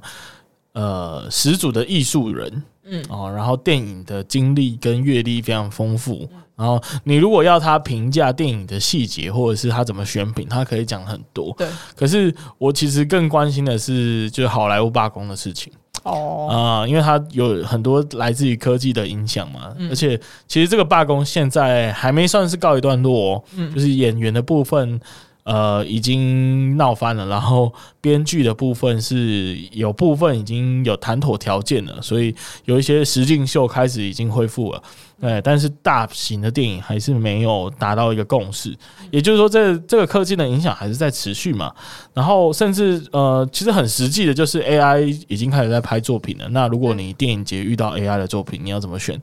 [0.74, 6.28] 呃十足的艺术人，嗯哦，然后电影的经历跟阅历非常丰富。
[6.56, 11.54] 然后你如果要他评价电影的细节，或者是他怎么选品，他可以讲很多。
[11.58, 15.74] 对，可是我其实更关心的是，就是好莱坞罢工的事情。
[16.04, 23.44] 哦，啊，因为它有很多来自于科技的影响嘛，嗯、而且其实这个罢工现在还没算是告一段落哦。
[23.58, 25.00] 嗯，就是演员的部分。
[25.46, 27.72] 呃，已经闹翻了，然后
[28.02, 32.36] 编剧的部分是有部分已经有谈妥条件了，所以
[32.66, 34.82] 有一些实境秀开始已经恢复了，
[35.22, 38.76] 对，但是大型的电影还是没有达到一个共识，
[39.12, 41.72] 也就是说，这这个科技的影响还是在持续嘛，
[42.16, 49.22] 然后甚至呃，其实很实际的就是 AI 已经开始在拍作品了，那如果你电影节遇到 AI 的作品，你要怎么选？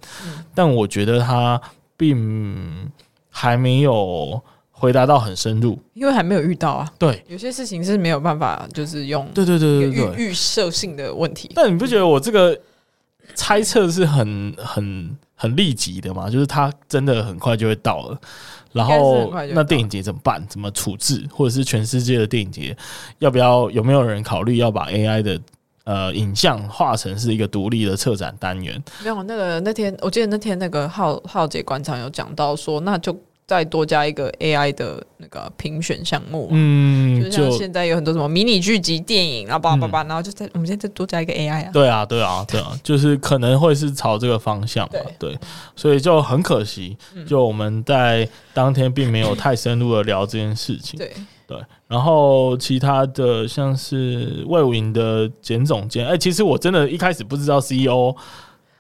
[0.55, 1.61] 但我觉得它
[1.97, 2.89] 并
[3.29, 4.41] 还没有。
[4.83, 6.93] 回答到很深入，因为还没有遇到啊。
[6.99, 11.49] 对，有些事情是没有办法，就是用对对对对预预设性的问题。
[11.55, 12.59] 但你不觉得我这个
[13.37, 16.29] 猜测是很很很立即的吗？
[16.29, 18.21] 就是它真的很快就会到了。
[18.73, 20.45] 然后那电影节怎么办？
[20.49, 21.25] 怎么处置？
[21.31, 22.77] 或者是全世界的电影节
[23.21, 23.71] 要不要？
[23.71, 25.41] 有没有人考虑要把 AI 的
[25.85, 28.83] 呃影像化成是一个独立的策展单元？
[29.05, 33.17] 没有，那个那天我记得那天那个浩浩杰馆长有讲到说，那就。
[33.53, 45.39] 再多加一个 AI 的那个评选项目，嗯，就像现在有很多什么迷你剧集、电影，然后叭叭叭，然后就在我们现在再多加一个 AI 啊，对啊，对啊，对啊，就是可能会是朝这个方向嘛，对，
[45.77, 46.97] 所以就很可惜，
[47.27, 51.13] 就我们在当天并没有太深入的聊这件事情，对。
[51.45, 58.17] 对，然后其他的像是魏武营的简总监，哎，其实我真的一开始不知道 CEO。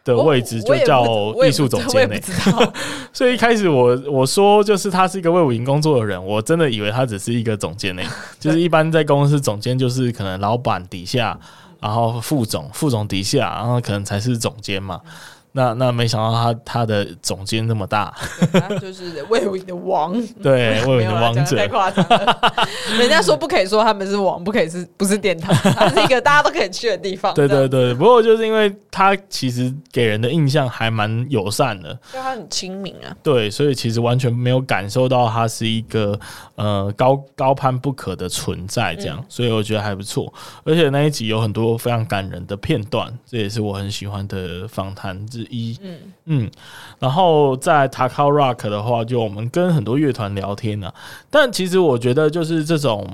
[0.04, 1.04] 的位置就叫
[1.46, 2.16] 艺术总监呢，
[3.12, 8.02] 所以一开始我我说就是他是一个为卫武营工作的人，我真的以为他只是一个总监呢，
[8.40, 11.38] 就是一般在公司总监就是可能老板底下，
[11.80, 15.00] 然后副总副总底下，然后可能才是总监嘛。
[15.52, 18.14] 那那没想到他他的总监那么大，
[18.52, 22.38] 他就是魏武的王，对魏武的王者，太夸张了。
[22.98, 27.32] 人家说不可以说他们是王，不可以是不是殿堂，它是一个大家都可以去的地方。
[27.36, 33.14] 对对对，不过就是因为他其实给人的印象还蛮友善的，就他很亲民啊。
[33.22, 36.18] 对，所以其实完全没有感受到他是一个
[36.54, 40.32] 呃高高攀不可的存在这样，嗯、所以我觉得还不错。
[40.64, 46.50] 而且那一集有很多非常感人的片段，这也是我很喜欢的访谈一嗯嗯，
[46.98, 50.94] 然后在 Takao Rock 的话，就我们跟很多乐团聊天呢、啊。
[51.30, 53.08] 但其实我觉得，就是这种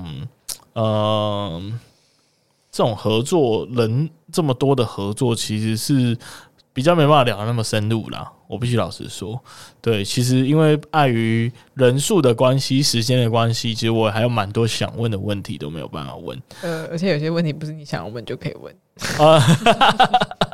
[0.73, 1.61] 呃，
[2.71, 6.17] 这种合作人这么多的合作，其实是
[6.73, 8.31] 比较没办法聊得那么深入啦。
[8.47, 9.39] 我必须老实说，
[9.79, 16.41] 对，其实因为碍于人数的关系、时间的关系，其实我还有蛮多想问的问题都没有办法问。
[16.63, 18.75] 呃，而且有些问题不是你想要问就可以问
[19.19, 19.39] 啊。
[20.39, 20.48] 对。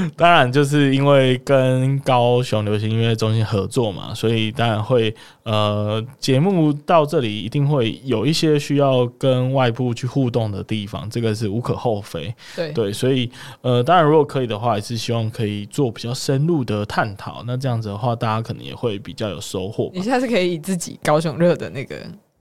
[0.16, 12.34] 当然，就是因为跟高雄流行音乐中心合作嘛，所以当然会呃，节目到这里一定会有一些需要跟外部去互动的地方，这个是无可厚非。
[12.56, 13.30] 对对，所以
[13.62, 17.42] 呃，当然如果可以的话，也是希望可以做比较深入的探讨。
[17.46, 19.90] 那这样子的话，大家可能也会比较有收获。
[19.94, 21.96] 你下次可以以自己高雄热的那个。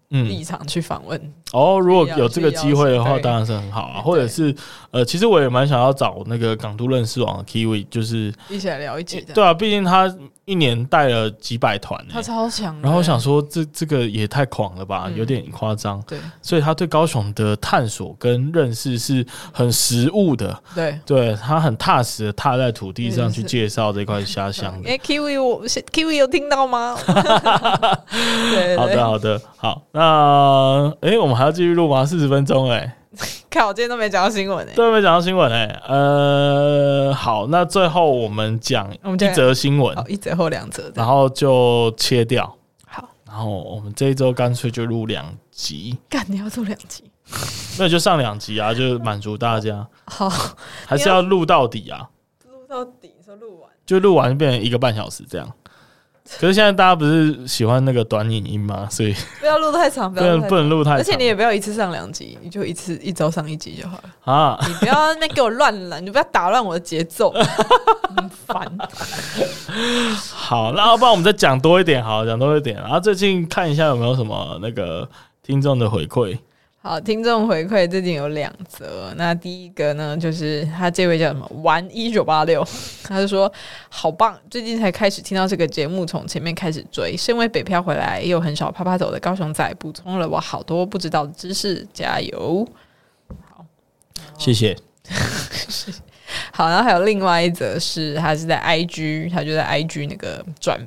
[0.10, 4.02] 立场去访问、嗯、哦，如果有这个机会的话，当然是很好啊。
[4.02, 4.56] 或者是
[4.92, 9.34] 呃，其实我也蛮想要找那个港都认识网的 Kiwi，就是一起来聊一集的。
[9.34, 10.14] 对啊，毕竟他。
[10.48, 12.74] 一年带了几百团，他超强。
[12.82, 16.02] 然后我想说，这这个也太狂了吧，有点夸张。
[16.08, 20.58] 对，所以他对高雄的探索跟认识是很实务的。
[20.74, 24.74] 对，对他很踏实的踏在土地上去介绍这块家乡。
[24.86, 26.96] 哎，Kiwi，我 Kiwi 有听到吗？
[28.78, 29.84] 好的，好的，好。
[29.98, 32.06] 那哎，我们还要继续录吗？
[32.06, 32.96] 四十分钟，哎。
[33.50, 35.66] 看，我今天都没讲到新闻哎，都没讲到新闻哎。
[35.88, 42.56] 呃，好，那最后我们讲一则新闻，一则或两则，然后就切掉。
[42.86, 45.98] 好，然后我们这一周干脆就录两集。
[46.08, 47.06] 干，你要录两集？
[47.80, 49.88] 那就上两集啊，就满足大家。
[50.06, 50.30] 好，
[50.86, 52.08] 还是要录到底啊？
[52.46, 55.52] 录到底，说录完就录完，变成一个半小时这样。
[56.40, 58.88] 可是现在大家不是喜欢那个短影音吗？
[58.92, 64.60] 所以 不要录太长，不要不能录太长，而且你也不要一次上两集，你就一次一周上一集就好了 啊！
[64.68, 67.32] 你不要那给我乱来，你不要打乱我的节奏，
[68.16, 68.78] 很烦。
[70.34, 72.76] 好，那要不然我们再讲多一点，好，讲多一点。
[72.78, 75.10] 然后最近看一下有没有什么那个
[75.42, 76.38] 听众的回馈。
[76.80, 79.12] 好，听众回馈最近有两则。
[79.18, 82.66] 那第一个呢，就是他这位叫什么玩一九八六，
[83.04, 83.52] 他就说
[83.90, 87.18] 好棒，最近才开始听到这个节目，从前面开始追。
[87.18, 92.66] 身为北漂回来又很少趴趴走的高雄仔，补充了我好多不知道的知识，加油！
[93.50, 93.66] 好，
[94.38, 94.78] 谢谢。
[96.54, 100.80] 好，然后还有另外一则是，他是在 IG，他就在 IG 那个转。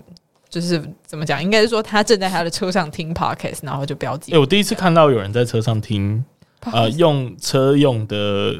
[0.50, 4.32] 就是怎么讲，应该是说他正在他的车上听 podcast，然后就标记。
[4.32, 6.22] 哎，我第一次看到有人在车上听，
[6.72, 8.56] 呃，用车用的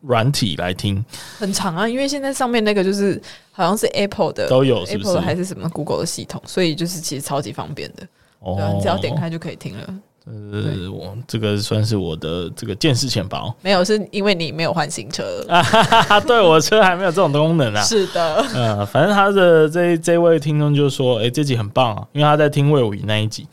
[0.00, 1.04] 软体来听，
[1.38, 1.88] 很长啊。
[1.88, 3.20] 因为现在上面那个就是
[3.50, 8.06] 好像是 Apple 的都有是不是，Apple 还是什么 Google 的系统，所以就是其实超级方便的，
[8.38, 9.94] 哦，对，你只要点开就可以听了。
[10.24, 15.44] 呃，我这个算是我的这个见识浅薄，没有，是因为你没有换新车。
[15.48, 17.82] 啊，哈哈哈，对，我车还没有这种功能啊。
[17.82, 23.48] 是的，呃，反正他的这这位听众就说，哎、欸，这集很棒啊，因为他在听魏武营那一集，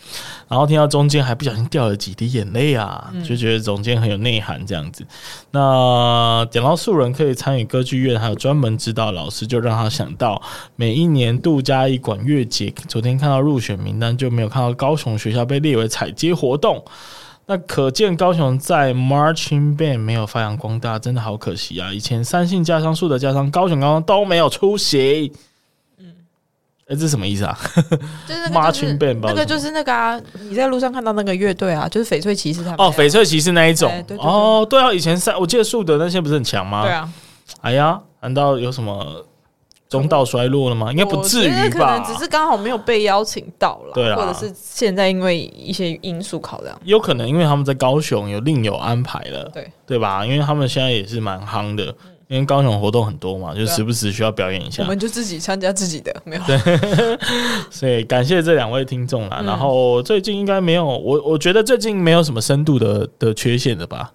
[0.47, 5.03] 然后听到中间还不小心掉了几滴眼泪啊，就觉得中间很有内涵这样子。
[5.03, 5.07] 嗯、
[5.51, 10.39] 那讲到素人可以参与歌剧院，还有专门指导老师，就让他想到
[10.75, 16.85] 每一年度嘉义管乐节，昨天看到入选名单，就没有看到高雄学校被列为采接活动。
[17.51, 21.91] 那可见高雄在 Marching Band 没有发扬光大，真的好可惜啊！
[21.91, 25.33] 以前三信家商、树德家商、高雄高中都没有出席。
[25.97, 26.13] 嗯，
[26.81, 27.57] 哎、欸，这是什么意思啊？
[28.27, 33.91] 就是 Marching Band，那个就是那个啊，你在路上看到那个乐队啊，就是翡翠骑士他们哦，翡翠骑士那一种。
[34.19, 36.83] 哦，对啊，以前三我记得树德那些不是很强吗？
[36.83, 37.11] 对啊。
[37.61, 39.25] 哎呀，难道有什么？
[39.89, 40.91] 中道衰落了吗？
[40.91, 41.69] 应该不至于吧？
[41.69, 50.23] 可能只是刚好没有被邀请到了，对啊，或者是现在因为一些因素考量，有可能因为他们在高雄有另有安排了，对对吧？
[50.23, 51.85] 因为他们现在也是蛮夯的，
[52.27, 54.83] 因为高雄活动很多嘛，就时不时需要表演一下。
[54.83, 56.41] 我们就自己参加自己的，没有。
[56.45, 57.17] 对，
[57.71, 59.41] 所以感谢这两位听众啦。
[59.43, 64.11] 然后最近应该没有我，我觉得最近没有什么深度的的缺陷的吧，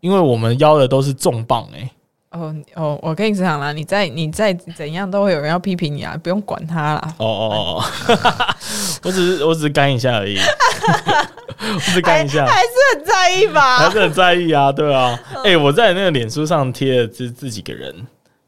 [0.00, 1.90] 因为我们邀的都是重磅哎、欸。
[2.30, 7.14] 哦哦，我跟你讲啦，你再你再怎样都会有人要批评你啊，不用管他啦。
[7.18, 7.84] 哦哦哦，
[9.04, 10.36] 我只是我只是干一下而已，
[11.74, 13.78] 我只干一下还，还是很在意吧？
[13.78, 15.18] 还是很在意啊，对啊。
[15.36, 17.94] 哎、欸，我在那个脸书上贴了这这几个人，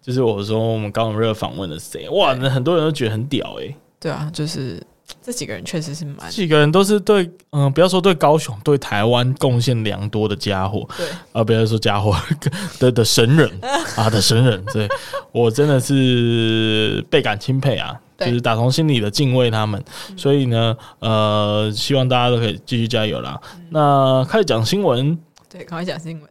[0.03, 3.77] 就是我说我们高雄热访问的谁，哇，那很多人都觉得很屌哎、欸。
[3.99, 4.83] 对啊，就是。
[5.23, 12.17] 这几个人确实是蛮，几个人都是对，嗯、呃，不要说对高雄，对台湾贡献良多的家伙，对，啊，不要说家伙
[12.79, 13.51] 的的神人
[13.97, 14.89] 啊的神人，对，
[15.33, 19.83] 我真的是倍感钦佩啊，就是打从心里的敬畏他们，
[20.17, 23.41] 所以呢，呃，希望大家都可以继续加油啦。
[23.57, 26.31] 嗯、那开始讲新闻，对，赶快讲新闻。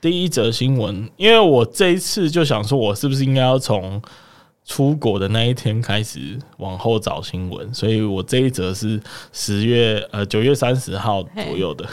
[0.00, 4.00] 第一则新闻，因为我这一次就想说，我是不是应该要从。
[4.70, 9.02] 出国的那一天开始往后找新闻，所以我这一则是
[9.32, 11.84] 十月呃九月三十号左右的，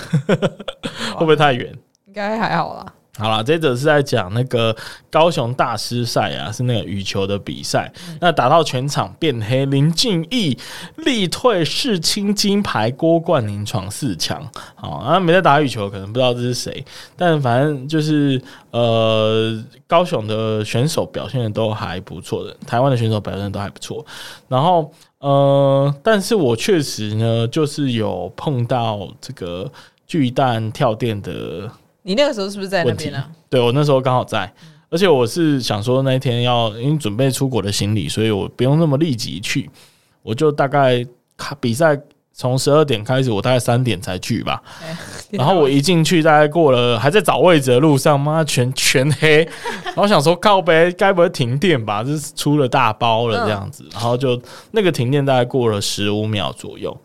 [1.18, 1.74] 会不会太远？
[2.06, 2.94] 应该还好啦。
[3.18, 4.76] 好了，这则是在讲那个
[5.09, 7.91] 高雄大师赛啊，是那个羽球的比赛。
[8.07, 10.55] 嗯、那打到全场变黑，林俊毅
[10.97, 14.47] 力退世青金牌，郭冠霖闯四强。
[14.76, 18.39] 好，啊，没在打羽球，可能不知道这是谁，但反正就是
[18.70, 24.05] 呃，高雄的选手表现的都还不错的，台湾的选手表现都还不错。
[24.47, 29.72] 然后呃，但是我确实呢，就是有碰到这个
[30.05, 31.72] 巨蛋跳电的。
[32.08, 33.22] 你那个时候是不是在那边呢？
[33.49, 34.49] 对，我那时候刚好在，
[34.89, 39.70] 而且我是想说那一天要因为准备出国的行李，所以我不用那么立即去，
[40.24, 41.05] 我就大概
[41.36, 41.99] 看比赛
[42.32, 44.64] 从十二点开始，我大概三点才去吧。
[45.32, 49.45] 然后我一进去，大概过了还在找位置的路上，妈全全黑，
[49.84, 52.01] 然后想说靠北，该不会停电吧？
[52.05, 54.41] 就是出了大包了这样子，然后就
[54.72, 56.97] 那个停电大概过了十五秒左右。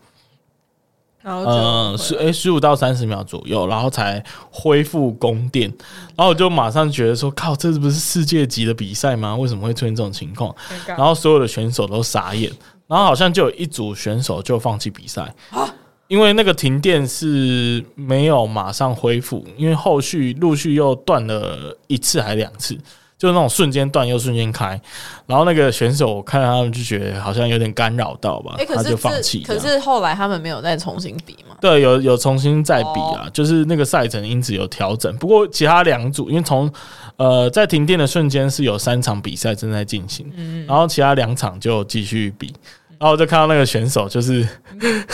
[1.23, 5.71] 嗯，十诶十五到三十秒左右，然后才恢复供电，
[6.15, 9.35] 然后我就马上觉得说，靠，这是不是世界级的比赛吗？
[9.35, 10.53] 为什么会出现这种情况？
[10.85, 12.51] 然后所有的选手都傻眼，
[12.87, 15.73] 然后好像就有一组选手就放弃比赛啊，
[16.07, 22.77] 因为那个停电是没有马上恢复，因为后续陆续又断了一次还两次。
[23.23, 24.77] 就是那种瞬间断又瞬间开，
[25.25, 29.41] 然后那个选手看到他们就觉得好像有点干扰到吧，欸、他就放弃。
[29.43, 31.55] 可是后来他们没有再重新比嘛？
[31.61, 35.15] 对，有有重新再比啊，哦、就是那个赛程因此有调整。
[35.15, 36.69] 不过其他两组因为从
[37.15, 42.53] 呃在停电的瞬间是有三场比赛正在进行，嗯、然后其他两场就继续比。
[43.03, 44.47] 然后我就看到那个选手就是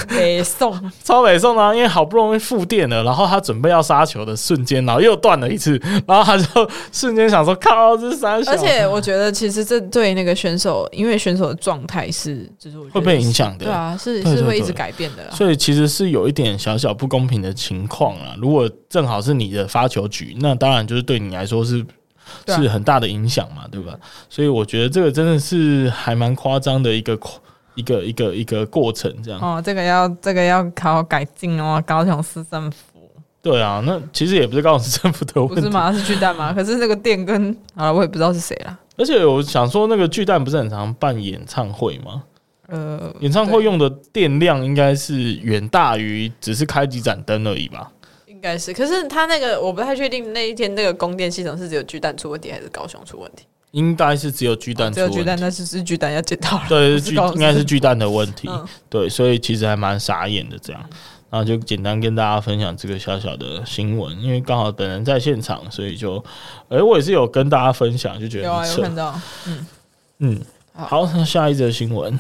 [0.10, 5.76] 北宋 超北宋啊，因为好不容易复电了，然后他准备要杀球的瞬间，然后又断了一次，
[6.06, 8.52] 然后他就瞬间想说靠，这是三小。
[8.52, 18.36] 而且我觉得其实这对那个选手，因为选手的状态是就是会被影响的，对啊，是是会一直改变的，所以其实是有一点小小不公平的情况啊。
[18.38, 21.84] 如果正好是你的发球局，那当然就是对你来说是。
[22.46, 23.96] 是很大的影响嘛，对吧？
[24.30, 27.18] 所以我觉得这个真的是还蛮夸张的一个
[27.80, 29.62] 一个一个一个过程，这样哦。
[29.64, 32.78] 这个要这个要考改进哦，高雄市政府。
[33.42, 35.94] 对啊，那其实也不是高雄市政府的问题，不是吗？
[35.94, 36.52] 是巨蛋吗？
[36.54, 38.78] 可是那个店跟啊，我也不知道是谁啦。
[38.98, 42.24] 而且我想说，那个巨蛋不是很常办演唱会吗？
[42.68, 47.90] 呃，演唱会用的电量应该是远大于只是开几盏灯而已吧。
[48.28, 53.46] 应该是，可是他那个我不太确定那一天那个供电系统是只有巨蛋出问题，还是高雄出问题？
[53.72, 56.66] 应该是只有巨蛋出，只有巨蛋，那是是巨蛋要检讨了。
[56.68, 58.48] 对，是巨应该是巨蛋的问题。
[58.50, 60.84] 嗯、对，所以其实还蛮傻眼的这样。
[61.32, 66.18] 然后就简单跟大家分享这个小小的新闻，因为刚好本人在现场，所以就，
[66.70, 69.68] 哎、欸，我也是有跟大家分享，就觉得有啊，有看到，嗯
[70.18, 70.42] 嗯，
[70.74, 72.18] 好，那下一则新闻。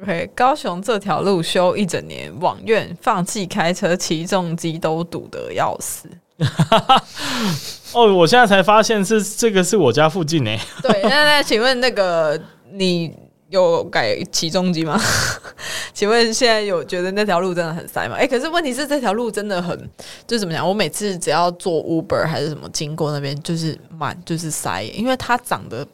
[0.00, 6.08] OK，高雄这条路修一整年，往院放弃开车，骑重机都堵得要死。
[7.92, 10.50] 哦，我现在才发现是这个是我家附近呢。
[10.82, 12.38] 对，那那请问那个
[12.72, 13.12] 你
[13.48, 15.00] 有改起重机吗？
[15.94, 18.16] 请问现在有觉得那条路真的很塞吗？
[18.16, 19.90] 哎、欸，可是问题是这条路真的很，
[20.26, 20.68] 就怎么讲？
[20.68, 25.86] 我每次只要坐 Uber 还是什么经过那边，就是满，就是塞，因为它长得。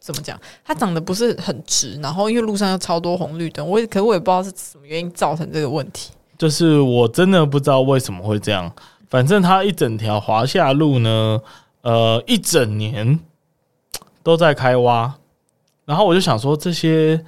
[0.00, 0.40] 怎么讲？
[0.64, 6.12] 它长得不是很直，然后因为路上有超多红绿灯，我也可我也不知道是什么原因造成这个问题。
[6.38, 8.72] 就是我真的不知道为什么会这样。
[9.08, 11.40] 反正它一整条华夏路呢，
[11.82, 13.18] 呃，一整年
[14.22, 15.14] 都在开挖，
[15.84, 17.24] 然后我就想说，这些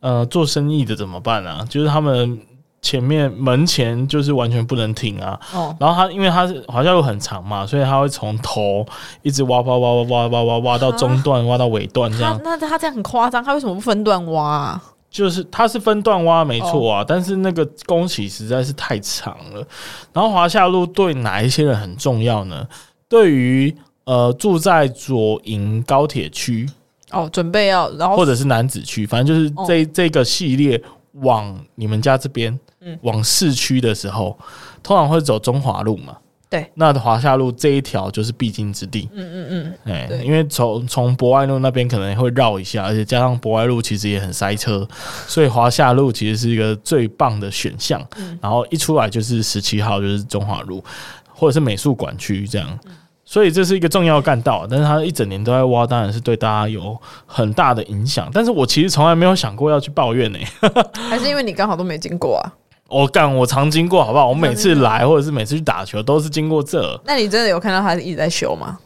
[0.00, 1.64] 呃做生意的怎么办啊？
[1.68, 2.40] 就是他们。
[2.82, 8.86] 前面门前就是完全不能停啊，哦、然后它因为它是华夏路很长嘛，所以它会从头
[9.20, 12.40] 一直挖挖挖挖挖挖挖挖到中段，挖到尾段这样。
[12.42, 14.82] 那他这样很夸张，他为什么不分段挖啊？
[15.10, 19.66] 就是它是分段挖没错啊，哦、但是那个工期实在是太长了。
[20.12, 22.66] 然后华夏路对哪一些人很重要呢？
[23.08, 26.68] 对于呃住在左营高铁区
[27.10, 30.80] 哦，准备要然后或者是南子区，反正就是这、哦、这个系列
[31.14, 32.58] 往你们家这边。
[32.82, 34.34] 嗯，往市区的时候，
[34.82, 36.16] 通常会走中华路嘛。
[36.50, 39.08] 对，那华夏路这一条就是必经之地。
[39.14, 44.86] 嗯嗯嗯，哎、欸，因为从从博爱路那边可能会绕一下，而且加上博爱路其实也很塞车，
[45.28, 48.04] 所以华夏路其实是一个最棒的选项。
[48.18, 50.84] 嗯、然后一出来就是十七号，就是中华路，
[51.32, 52.68] 或者是美术馆区这样。
[52.84, 58.28] 嗯所以这是一个重要干道，但是它一整年都在挖，当然是对大家有很大的影响。
[58.34, 62.42] 但是我其实从来没有想过要去抱怨呢、欸， 还是因为你刚好都没经过啊？
[62.90, 64.28] 我干，我常经过，好不好？
[64.28, 67.00] 我每次来或者是每次去打球都是经过这。
[67.06, 68.76] 那你真的有看到他一直在修吗？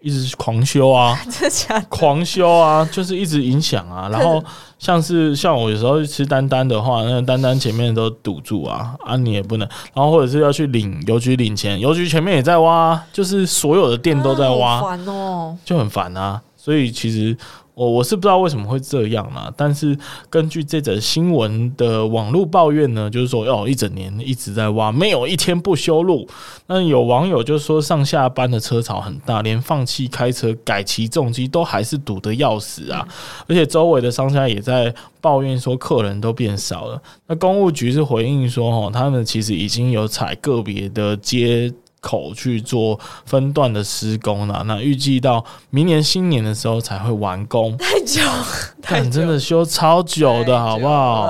[0.00, 1.86] 一直狂修啊， 真的假的？
[1.90, 4.08] 狂修啊，就是一直影响啊。
[4.08, 4.42] 然后
[4.78, 9.68] 像是像我有时候去吃丹丹的话，那个丹丹前面都堵住啊，啊你也不能。
[9.92, 16.40] 然后或者是要去领邮局领钱，邮局前面也在挖，就是所有的店都在挖，烦哦，就很烦啊。
[16.56, 17.36] 所以其实。
[17.80, 19.96] 我我是不知道为什么会这样啦，但是
[20.28, 26.28] 根据这则新闻的网络抱怨呢，就是说哦，一整年一直在挖，没有一天不修路。
[26.66, 33.08] 那有网友就说，上下班的车潮很大，连放弃开车改骑重机都还是堵得要死啊！
[33.48, 37.00] 而且周围的商家也在抱怨说，客人都变少了。
[37.28, 41.72] 那公务局是回应说，哦，他们其实已经有采个别的街。
[42.00, 47.76] 口去做分段的施工了，那预计到明年新年的时候才会完工。
[47.76, 48.22] 太久，
[48.82, 51.26] 太久真的修超久的，好不好？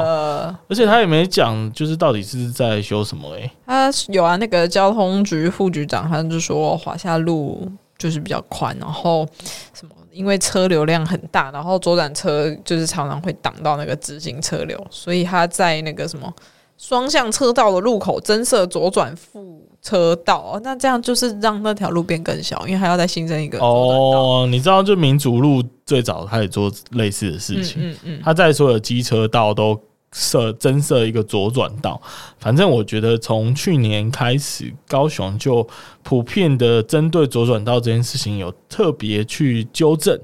[0.69, 3.51] 而且他也没讲，就是到底是在修什么、欸？
[3.67, 9.27] 哎，他有啊，那个交通局副局长他就说华夏路就是比较宽，然后
[9.75, 16.33] 什么因为车流量很大，然后左转车就是常常会挡到那个直行车流，所以他在那个什么
[16.81, 19.69] 双向车道的路口增设左转副。
[19.83, 24.47] 车道，那这样就是让那条路变更小，因为还要再新增一个哦。
[24.51, 29.81] 你知道，就民主路最早开始做类似的事情，嗯嗯，他在所有机车道都
[30.13, 31.99] 设增设一个左转道。
[32.39, 35.67] 反正我觉得从去年开始，高雄就
[36.03, 40.21] 普遍的针对左转道这件事情有特别去纠正。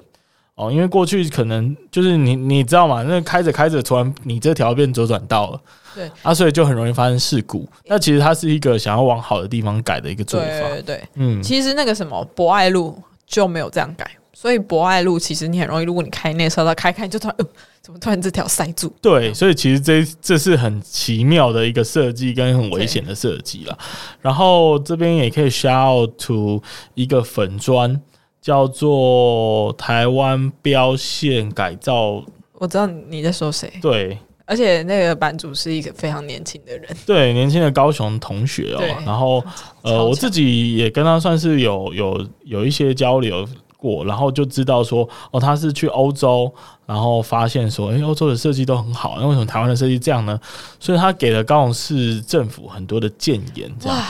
[0.57, 3.03] 哦，因为过去可能就是你你知道吗？
[3.03, 5.61] 那开着开着，突然你这条变左转道了，
[5.97, 7.67] 对啊，所以就很容易发生事故。
[7.87, 17.47] 那其实它是一个想要往好的地方改的一个做法，对对对，嗯，其实那个什么博爱路就没有这样改，所以博爱路其实你很容易，如果你开那车道开开，就突然呃，
[17.81, 18.93] 怎么突然这条塞住？
[19.01, 23.79] 对，所以其实这这是很奇妙的一个设计跟很危险的设计了。
[24.21, 26.63] 然后这边也可以 shout out to
[26.95, 28.01] 一个粉砖，
[28.43, 32.23] 叫做台湾标线改造。
[32.59, 33.73] 我知道你在说谁？
[33.83, 38.83] 对，而且那个版主是一个非常年轻的人， 对，年轻的高雄同学哦。
[39.05, 39.45] 然后
[39.83, 43.47] 呃，我自己也跟他算是有有有一些交流。
[43.79, 46.51] 过，然后就知道说，哦，他是去欧洲，
[46.87, 50.41] 然后发现说，诶，欧洲的设计都很好，那为什么台湾的设计这样呢？
[50.81, 54.03] 所以他给了高雄市政府很多的建言，这样，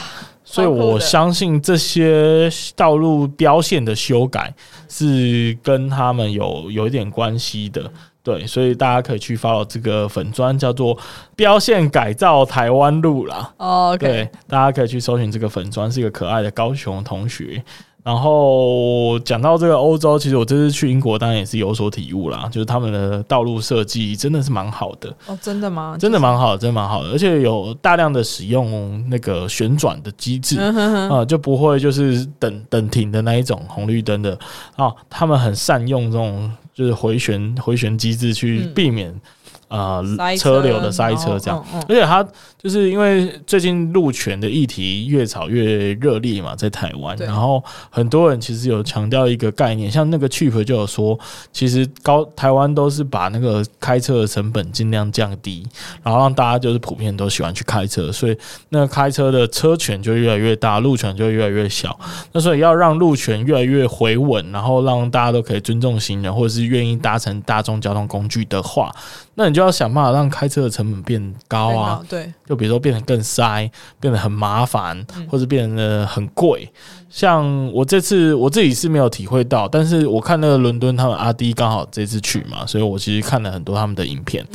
[0.45, 4.55] 所以我相信这些道路标线的修改
[4.89, 7.91] 是跟他们有有一点关系的，
[8.27, 10.99] 对，所以大家可以去 follow 这个粉砖，叫做
[11.37, 13.55] 标线改造台湾路啦。
[13.57, 17.62] 哦对，大家可以去搜寻这个粉砖，是一个可爱的高雄同学。
[18.03, 22.49] 然后讲到这个欧洲，其实我这次去英国，当然也是有所体悟啦。
[22.51, 25.97] 就是他们的道路设计真的是蛮好的哦，真的吗？
[25.99, 34.33] 真的蛮好的，真的蛮好的，而且有大量的使用那个旋转的机制啊、嗯呃，就不会就是等等停的那一种红绿灯的
[34.74, 34.97] 啊、哦。
[35.09, 39.11] 他们很善用这种就是回旋回旋机制去避免。
[39.11, 39.20] 嗯
[39.68, 42.24] 啊、呃，车流的塞车这样，而且它
[42.67, 51.17] 就是因为最近路权的议题越炒越热烈嘛，在台湾，然后很多人其实有强调一个概念，像那个 Cheap 就有说，
[51.53, 55.64] 其实高台湾都是把那个开车的成本尽量降低，
[56.03, 58.37] 然后让大家就是普遍都喜欢去开车，所以
[58.71, 61.97] 那个开车的车权就越来越大，路权就越来越小。
[62.33, 68.93] 那所以要让路权越来越回稳，然后让大家都可以尊重行人，或者是愿意搭乘大众交通工具的话，
[69.37, 73.71] 那你就要想办法让开车的成本变高啊，对，就比如说变得更塞，
[74.01, 76.71] 变得很麻烦，或者变得很贵。
[77.11, 84.47] 像我这次我自己是没有体会到，但是我看那个伦敦他们阿迪刚好这次去嘛，所以我其实看了很多他们的影片，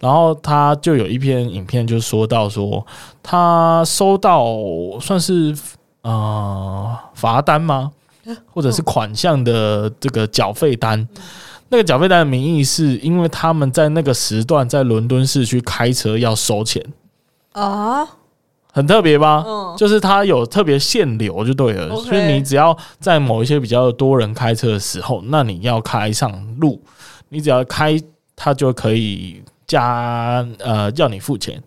[0.00, 2.84] 然后他就有一篇影片就说到说
[3.22, 4.46] 他收到
[5.00, 5.56] 算是
[6.02, 7.92] 呃罚单吗，
[8.52, 11.06] 或者是款项的这个缴费单。
[11.70, 16.82] 那个缴费单的名义是因为他们在那个时段在伦敦市区开车要收钱
[17.58, 18.08] 啊，
[18.72, 19.44] 很特别吧？
[19.46, 26.80] 嗯，就是它有特别限流就对了，所以你只要在某一些比较多人开车的时候，那你要开上路，
[27.28, 28.00] 你只要开，
[28.36, 31.62] 它就可以加呃叫你付钱。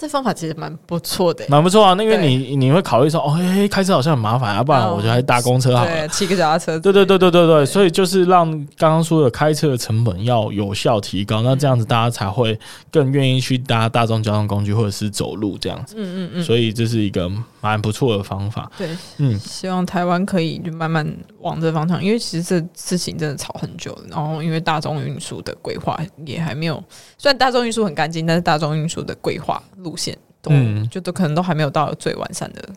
[0.00, 1.92] 这方法其实蛮不错的，蛮不错啊。
[1.92, 6.78] 那个你你会考虑说，哦，嘿，开车好像很麻烦啊，不然我就还搭公车好了，对，骑个脚踏车。
[6.78, 12.58] 对对对对对对，所以就是让刚刚说的开车的成本要有效提高，那这样子大家才会
[12.90, 15.96] 更愿意去搭大众交通工具或者是走路这样子。
[15.98, 16.42] 嗯嗯嗯。
[16.42, 17.30] 所以这是一个
[17.60, 18.72] 蛮不错的方法。
[18.78, 18.88] 对，
[19.18, 21.06] 嗯，希望台湾可以就慢慢
[21.40, 26.82] 往这方向，因为其实这事情真的吵很久了，然后因为大众运输的规划也还没有，
[27.18, 30.16] 虽然大众运输很干净，但是大众运输的规划路线，
[30.46, 32.68] 嗯，就都可能都还没有到最完善的。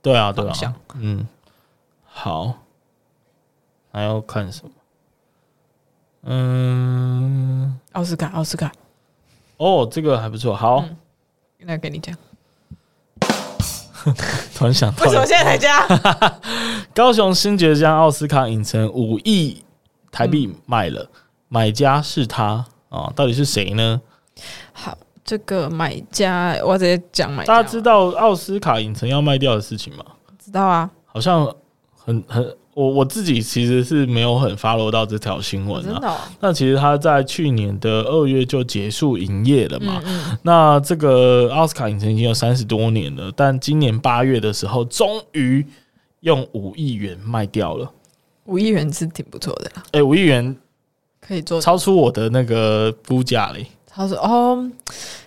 [0.00, 1.26] 对啊，对啊，嗯，
[2.04, 2.54] 好，
[3.92, 4.70] 还要看什么？
[6.22, 8.72] 嗯，奥斯卡，奥斯卡。
[9.56, 10.54] 哦，这个还不错。
[10.54, 10.84] 好，
[11.58, 12.16] 那、嗯、给你讲。
[14.54, 15.86] 突然想到，为什么现在才加？
[16.94, 19.64] 高雄新崛江奥斯卡影城五亿
[20.10, 21.10] 台币卖了，嗯，
[21.48, 23.12] 买家是他啊？
[23.14, 24.00] 到底是谁呢？
[24.72, 24.96] 好。
[25.28, 27.52] 这个买家，我直接讲买家。
[27.52, 30.02] 大家知道奥斯卡影城要卖掉的事情吗？
[30.42, 31.44] 知道啊，好像
[31.94, 36.16] 很很，我我自己其实是没有很 follow 到这条新闻啊。
[36.40, 40.00] 那其实他在去年的二月就结束营业了嘛。
[40.06, 40.38] 嗯嗯。
[40.40, 45.62] 那这个奥斯卡影城已经有三十多年了，但今年八月的时候，终于
[46.20, 47.92] 用五亿元卖掉了。
[48.46, 49.82] 五亿元是挺不错的啦。
[49.92, 50.56] 哎，五亿元
[51.20, 53.66] 可以做，超出我的那个估价嘞。
[53.98, 54.70] 他说：“哦，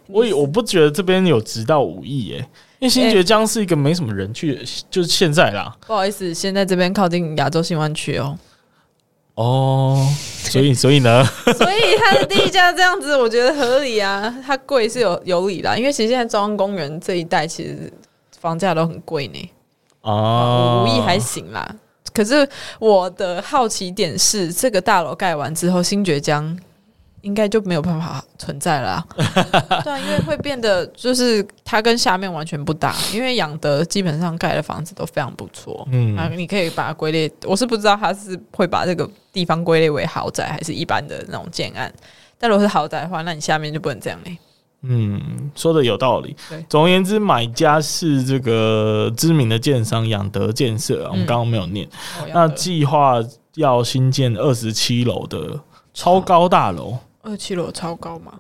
[0.08, 2.38] 我我不觉得这边有值到五亿耶，
[2.80, 5.76] 因为新崛江是一个没什么人去的，就是现在啦。
[5.86, 8.40] 不好意思，现在这边靠近亚洲新湾区哦。
[9.36, 10.08] 哦，
[10.44, 11.22] 所以所以呢？
[11.58, 14.34] 所以它的地价这样子，我觉得合理啊。
[14.48, 17.92] 它贵是有有理的，因为其实现在中央公园这一带其实
[18.40, 19.52] 房价都很贵呢。
[20.02, 21.76] 哦，五亿还行啦。
[22.14, 22.48] 可是
[22.80, 26.58] 我的好奇点是，这个大楼盖完之后，新崛江。”
[27.22, 29.08] 应该就没有办法存在了，啊，
[29.84, 41.94] 对，因为会变得就是它跟下面完全不搭，因为养德基本上盖的房子都非常不错，嗯，啊，你可以把它归类，我是不知道它是会把这个地方归类为豪宅还是一般的那种建案，
[42.40, 44.38] 但如果是豪宅的话，那你下面就不能这样嘞。
[44.84, 46.36] 嗯，说的有道理。
[46.50, 51.88] 对，总而言之，买家是这个知名的建商养德建设啊，我们刚刚没有念。
[52.20, 55.60] 嗯，那计划要新建二十七楼的
[55.94, 56.98] 超高大楼。
[57.24, 58.34] 二七楼超高吗？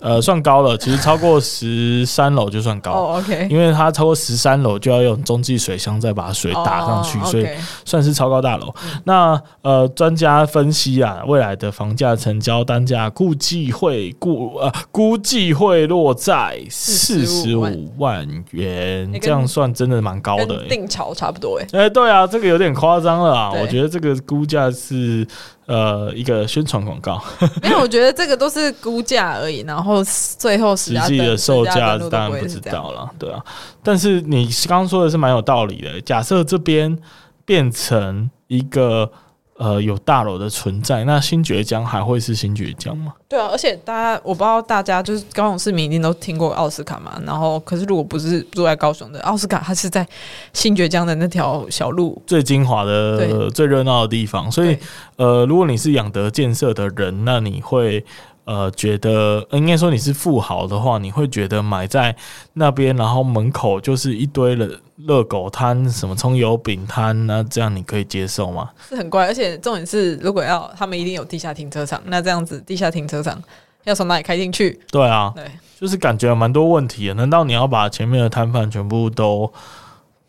[0.00, 2.92] 呃，算高了，其实超过十三楼就算高。
[2.92, 7.48] 哦，OK，因为它超过十三楼就要用中继水箱再把水打上去，所以
[7.86, 8.72] 算是超高大楼。
[9.04, 21.66] 那呃，专家分析啊，未来的房价成交单价估计会估呃估计会落在四十五万元，这样算真的蛮高的，定潮差不多哎。
[21.72, 25.26] 哎，对啊，这个有点夸张了啊，我觉得这个估价是。
[25.68, 27.22] 呃，一个宣传广告，
[27.62, 30.02] 因为我觉得这个都是估价而已，然后
[30.38, 33.40] 最后实际的售价当然不知道了，对啊。
[33.82, 36.98] 但是你刚刚说的是蛮有道理的，假设这边
[37.44, 39.12] 变成一个。
[39.58, 43.12] 呃，有大楼的存在，那新崛江还会是新崛江吗？
[43.28, 50.06] 对啊，而且大家我不知道大家就是高雄市民一定都听过奥斯卡嘛，然后可是如果不是住在高雄的奥斯卡，它是在
[50.52, 54.78] 新崛江的那条小路最精华的、最热闹的地方，所以
[55.16, 58.04] 呃，如果你是养德建设的人，那你会。
[58.48, 62.16] 呃，觉得应该说你是富豪的话，你会觉得买在
[62.54, 68.70] 那边，然后门口就是一堆的热狗摊、什么葱油饼摊，那这样你可以接受吗？
[68.88, 73.38] 是很怪，而且重点是，如果要他们一定有地下停车场，那这样子地下停车场
[73.84, 74.80] 要从哪里开进去？
[74.90, 75.44] 对啊，对，
[75.78, 77.12] 就是感觉蛮多问题的。
[77.12, 79.52] 难道你要把前面的摊贩全部都？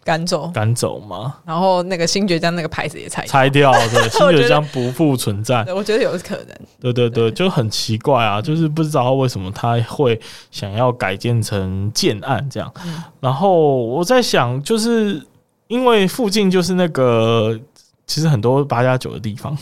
[0.09, 1.35] 赶走，赶走吗？
[1.45, 5.63] 然后那个新爵江那个牌子也拆拆掉，对， 新爵江不复存在。
[5.71, 6.47] 我觉得有可能。
[6.81, 12.73] 对对对，就很奇怪啊，就是不知道为什么他会想要改建成建案这样。
[13.19, 15.21] 然后我在想，就是
[15.67, 17.55] 因为附近就是那个
[18.07, 19.55] 其实很多八加九的地方。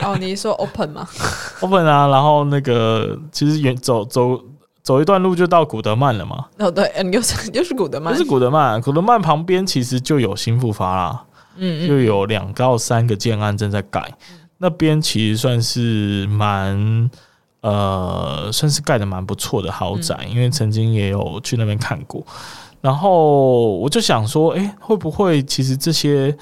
[0.00, 1.08] 哦，你说 open 吗？
[1.62, 4.40] open 啊，然后那个其实原走走。
[4.82, 6.46] 走一段路就到古德曼了嘛？
[6.58, 11.24] 哦，对，嗯，又是 又是古德曼，不是古德曼，古德曼旁边其实就有新复发啦，
[11.56, 14.00] 嗯，嗯，就有两到三个建案正在盖，
[14.30, 17.10] 嗯、那边其实算是蛮
[17.60, 22.24] 呃，算是盖的蛮不错的豪宅，嗯、因为曾经也有去那边看过，
[22.80, 26.36] 然后我就想说，哎、欸，会不会其实这些。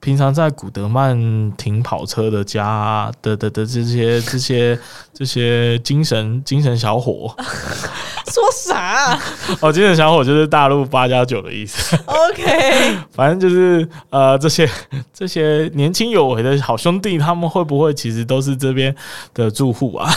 [0.00, 4.78] 平常在古德曼停跑车的家的的的这些这些
[5.12, 7.34] 这些精神精神小伙，
[8.30, 9.20] 说啥啊？
[9.60, 11.96] 哦，精神小伙就是大陆八加九的意思。
[12.06, 14.70] OK， 反正就是呃，这些
[15.12, 18.94] 这些年轻有为的好兄弟，他们会不会其实都是这边
[19.34, 20.08] 的住户啊？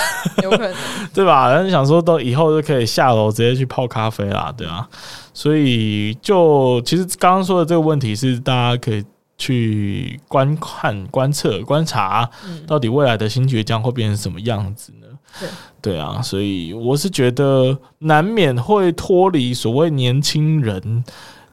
[0.43, 0.73] 有可能，
[1.11, 1.49] 对吧？
[1.51, 4.87] 然后想说，都以后就可以下楼直接去泡咖啡啦，对啊。
[5.33, 9.03] 所以就其实刚刚说的这个问题是大家可以。
[9.41, 12.29] 去观看、观测、观察，
[12.67, 15.07] 到底未来的新崛江会变成什么样子呢？
[15.39, 15.49] 对，
[15.81, 21.03] 对啊，所以我是觉得难免会脱离所谓年轻人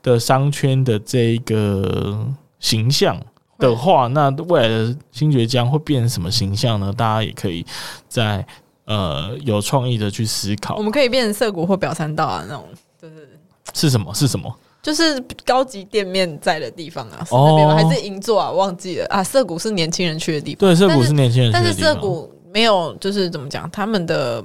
[0.03, 2.26] 的商圈的这个
[2.61, 3.18] 形象
[3.59, 6.93] 的话，那未来的新崛江会变成什么形象呢？
[6.93, 7.64] 大家也可以
[8.07, 8.47] 在
[8.84, 10.76] 呃有创意的去思考。
[10.76, 12.66] 我们可以变成涩谷或表参道啊，那种
[13.01, 13.28] 就是
[13.72, 14.12] 是什么？
[14.12, 14.55] 是什么？
[14.83, 17.74] 就是高级店面在的地方啊，是那边吗？
[17.74, 18.51] 还是银座啊？
[18.51, 19.22] 忘记了啊。
[19.22, 21.64] 涩谷是年轻人去的地方，对，涩谷是年轻人去的地方。
[21.64, 24.43] 但是涩谷没有，就是怎么讲，他们的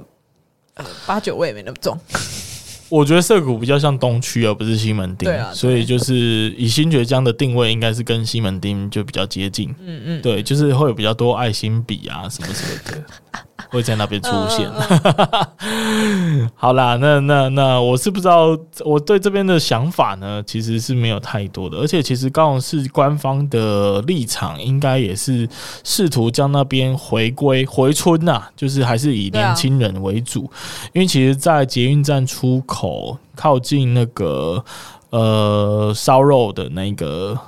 [0.74, 1.96] 呃八九味没那么重。
[2.90, 5.28] 我觉得涩谷比较像东区，而不是西门町。
[5.28, 6.14] 对啊，所以就是
[6.56, 9.74] 以新觉江的定位，应该是跟西门町就比较接近。
[9.80, 13.04] 嗯嗯，对，就是会有比较多爱心笔啊什么什么的。
[13.74, 14.70] 会在那边出现。
[16.54, 21.78] 好啦，那那那我是不知道，我对这边的想法呢，其实是没有太多的。
[21.78, 25.48] 而且，其实高雄市官方的立场应该也是
[25.82, 30.50] 试图将那边回归回春呐，就是还是以年轻人为主。
[30.92, 34.64] 因为其实，在捷运站出口靠近那个
[35.10, 37.38] 呃烧肉的那个。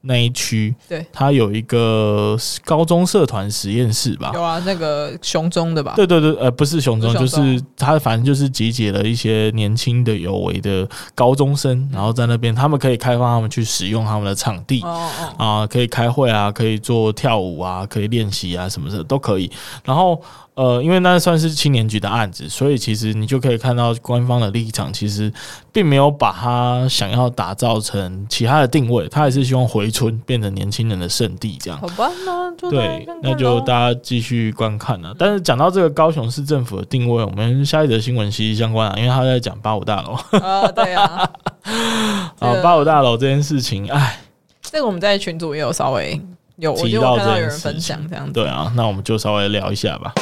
[0.00, 4.30] 那一区，对，它有一个高中社团实验室吧？
[4.32, 5.94] 有啊，那个熊中的吧？
[5.96, 19.50] 对对对，呃，不是熊中，就是它，反正就是集结了一些年轻的有为的高中生，然后在那边，他们可以开放他们去使用他们的场地，哦哦啊，可以开会啊，可以做跳舞啊，可以练习啊，什么的都可以，
[19.84, 20.20] 然后。
[20.58, 25.32] 呃，因为那算是青年局的案子，所以其实你就可以看到官方的立场，其实
[25.72, 31.78] 并没有把它想要打造成其他的定位，他还是希望回春变成年轻人的圣地这样。
[31.80, 35.14] 好吧，那就对，那就大家继续观看了。
[35.16, 40.14] 但是讲到这个高雄市政府的定位，我们下一则新闻息息相关啊，因为他在讲八五大楼。
[40.40, 41.30] 啊，对啊，
[42.40, 44.18] 啊，八五大楼这件事情，哎，
[44.60, 46.20] 这个我们在群组也有稍微
[46.56, 48.32] 有提到，有人分享这样子。
[48.32, 50.12] 对啊，那我们就稍微聊一下吧。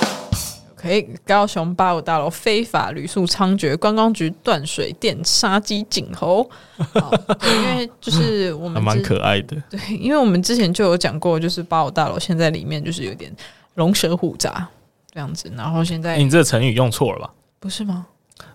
[0.86, 6.48] OK，高雄八五大楼非法旅宿猖獗，观光局断水电杀鸡儆猴。
[6.78, 13.34] 因为就是我们还蛮可爱的，对，因为我们之前就有讲过，就是八五大楼现在里面就是有点
[13.74, 14.66] 龙蛇虎杂
[15.12, 17.32] 这样子，然后现在、欸、你这个成语用错了吧？
[17.58, 18.06] 不是吗？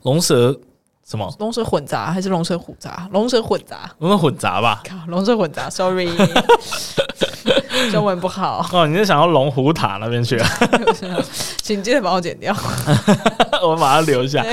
[0.04, 0.58] 龙蛇。
[1.04, 3.10] 什么龙蛇混杂还是龙蛇虎杂？
[3.12, 4.82] 龙蛇混杂，龙蛇混杂吧。
[4.88, 6.08] 靠，龙蛇混杂，sorry，
[7.92, 8.66] 中文不好。
[8.72, 10.50] 哦，你是想要龙虎塔那边去啊？
[11.62, 12.56] 请记得把我剪掉。
[13.62, 14.44] 我把它留下。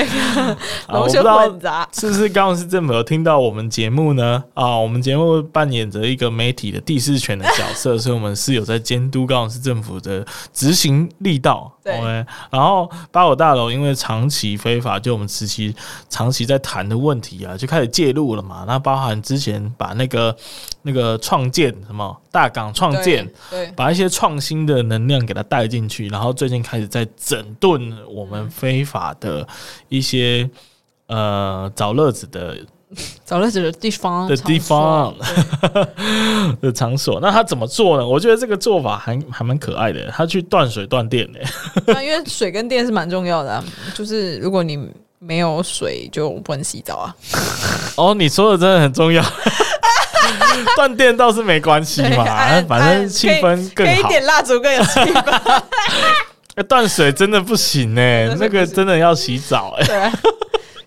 [0.88, 4.42] 龙蛇混杂，是不是高雄市政府有听到我们节目呢？
[4.54, 11.72] 啊，我们节目扮演着一个媒体的第四权的角色，所以我们是有在监督高雄市政府的执行力道。
[11.82, 11.94] 对。
[12.50, 15.74] 然后八五大楼因为长期非法，就我们时期
[16.08, 16.48] 长期。
[16.48, 18.64] 在谈的问题啊，就开始介入了嘛。
[18.66, 20.34] 那包含之前把那个
[20.80, 29.46] 那个创建什么大港创建，对，把一些创新的能量给它带进去，然后最近开始在整顿我们非法的
[29.88, 30.48] 一些
[31.06, 32.56] 呃找乐子的
[33.24, 35.14] 找乐子的地方的地方
[36.60, 37.18] 的场所。
[37.20, 38.06] 那他怎么做呢？
[38.06, 40.10] 我觉得这个做法还还蛮可爱的。
[40.10, 41.40] 他去断水断电的，
[41.86, 43.64] 那 因为水跟电是蛮重要的啊。
[43.94, 44.78] 就是如果你
[45.18, 47.16] 没有水就不能洗澡啊！
[47.96, 49.20] 哦，你说的真的很重要。
[50.76, 52.24] 断电倒是没关系嘛，
[52.68, 53.92] 反正气氛更好。
[53.92, 55.62] 可以点蜡烛更有气氛。
[56.68, 59.84] 断水真的不行 哎，那个真的要洗澡哎。
[59.84, 59.96] 对。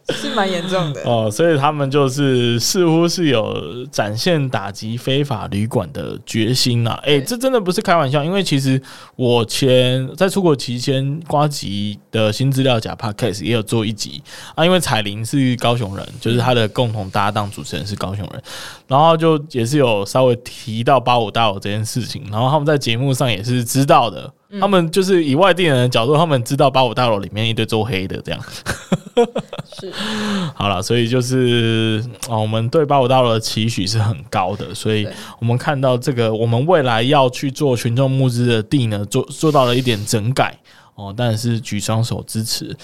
[0.09, 6.99] 是蛮严重的哦，所以他们就是似乎是有展现打击非法旅馆的决心呐。
[7.03, 8.81] 哎，这真的不是开玩笑，因为其实
[9.15, 14.21] 我前在出国期间，瓜吉的新资料夹 Podcast 也有做一集
[14.55, 18.43] 啊，因为彩玲是高雄人，就是他的共同搭档主持人是高雄人，
[18.87, 24.31] 然后就也是有稍微提到八五大楼这件事情，然后他们在节目上也是知道的。
[24.59, 28.41] 他们就是以外地人的角度，他们知道八五大楼里面一堆做黑的这样。
[29.79, 29.91] 是，
[30.55, 35.07] 好了，所以就是啊，我们对八五大楼的期许是很高的，所以
[35.39, 40.57] 我们看到这个，我们未来要去做群众募资的地呢，做做到了一点整改
[40.95, 42.75] 哦，但是举双手支持。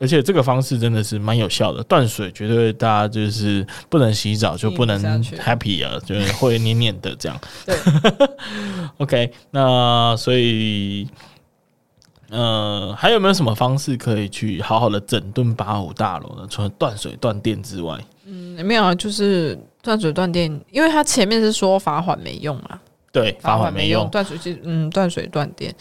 [0.00, 7.40] 而且这个方式真的是蛮有效的，断水绝对大家就是不能洗澡就不能 happy 啊，就是会黏黏的这样。
[7.66, 7.76] 对，
[8.98, 11.08] OK，那所以，
[12.30, 16.46] 呃，还有没有什么方式可以去好好的整顿八五大楼呢？
[16.48, 22.80] 除了断水断电之外，嗯，没有啊，就是断水断电，因为他前面是说罚款没用啊，
[23.10, 25.74] 对，罚款没用，断水就嗯，断水断电。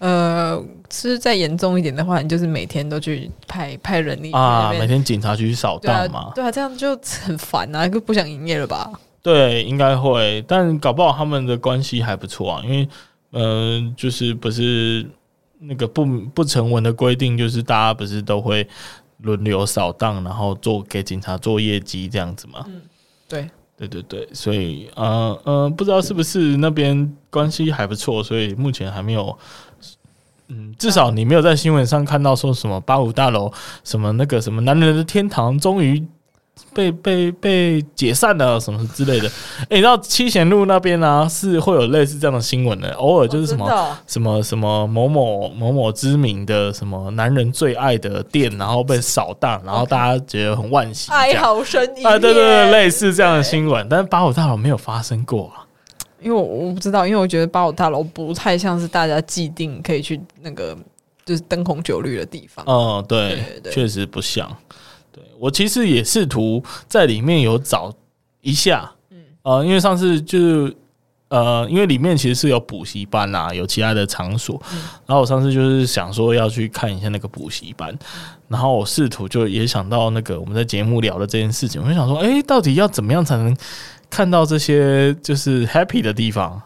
[0.00, 0.58] 呃，
[0.90, 6.32] 是再严重一点的话，你就是每天都去派派人力啊，每天警察局去扫荡嘛。
[6.34, 8.90] 对啊，这样就很烦啊，就不想营业了吧？
[9.20, 12.88] 对，应该会，但搞不好他们的关系还不错啊，因为
[13.32, 15.06] 呃，就是不是
[15.58, 18.66] 那个不不成文的规定，就是大家不是都会
[19.18, 22.64] 轮流扫荡，然后做给警察做业绩这样子嘛？
[22.68, 22.80] 嗯，
[23.28, 29.38] 对，对对对，所以呃呃，不知道是不是那边关系还不错，所以目前还没有。
[30.50, 33.50] 嗯，至少你没有在新闻上看到说什么八五大楼
[33.84, 36.04] 什么那个什么男人的天堂终于
[36.74, 39.28] 被被被解散了什么之类的。
[39.60, 55.59] 哎、欸，你知道七贤路那边啊是会有类似这样的新闻的，偶尔就是什么、哦、什么什么某某某某知名的什么男人最爱的店，然后被扫荡，然后大家觉得很惋惜，哀嚎声啊，对对对，类似这样的新闻，但是八五大楼没有发生过啊。
[56.22, 60.76] 因为我我不知道，因为我觉得八五大楼不太像是大家既定可以去那个
[61.24, 62.64] 就是灯红酒绿的地方。
[62.68, 63.42] 嗯，对，
[63.72, 64.54] 确实不像。
[65.10, 67.92] 对，我其实也试图在里面有找
[68.42, 70.76] 一下，嗯，呃，因为上次就是
[71.28, 77.96] 呃，因为里面其实是有补习班啊，有其他的场所，嗯，然后我上次就是想说要去看一下那个补习班，
[78.48, 83.56] 然后我试图就也想到那个我们在节目聊的这件事情，我就想说，哎，到底要怎么样才能？
[84.10, 86.60] 看到这些就是 happy 的地方，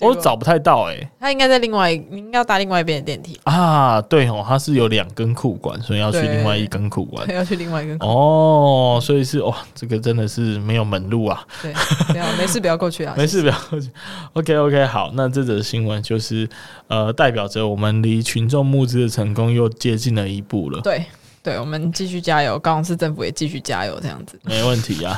[0.00, 1.08] 我找不太到哎、欸。
[1.20, 4.00] 他应该在另外，你应该要搭另外一边的电梯啊。
[4.02, 7.96] 对哦，他是有两根库管，所以要去另外一根库管， 要去另外一根。
[8.00, 11.42] 哦，所以是哦，这个真的是没有门路啊。
[11.62, 11.72] 对，
[12.08, 13.14] 不要，没事，不要过去啊。
[13.18, 13.90] 没事，不要过去。
[14.32, 16.48] OK，OK，好，那这则新闻就是
[16.88, 20.80] 呃，代表着我们离群众募资的成功又接近了一步了。
[20.80, 21.04] 对。
[21.46, 25.16] 对，我们继续加油，高雄市政府也继续加油，这样子没问题啊。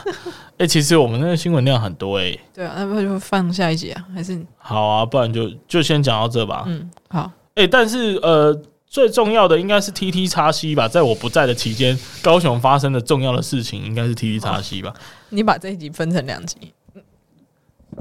[0.58, 2.40] 哎、欸，其实我们那个新闻量很多哎、欸。
[2.52, 4.06] 对啊，那不就放下一集啊？
[4.12, 6.64] 还是好啊，不然就就先讲到这吧。
[6.66, 7.32] 嗯，好。
[7.54, 8.54] 哎、欸，但是呃，
[8.86, 14.92] 最重要的应该是 T T 叉 C 吧，在我不在的期间，高雄发生的重要的事情应该是 T T 叉 C 吧？
[15.30, 16.74] 你把这一集分成两集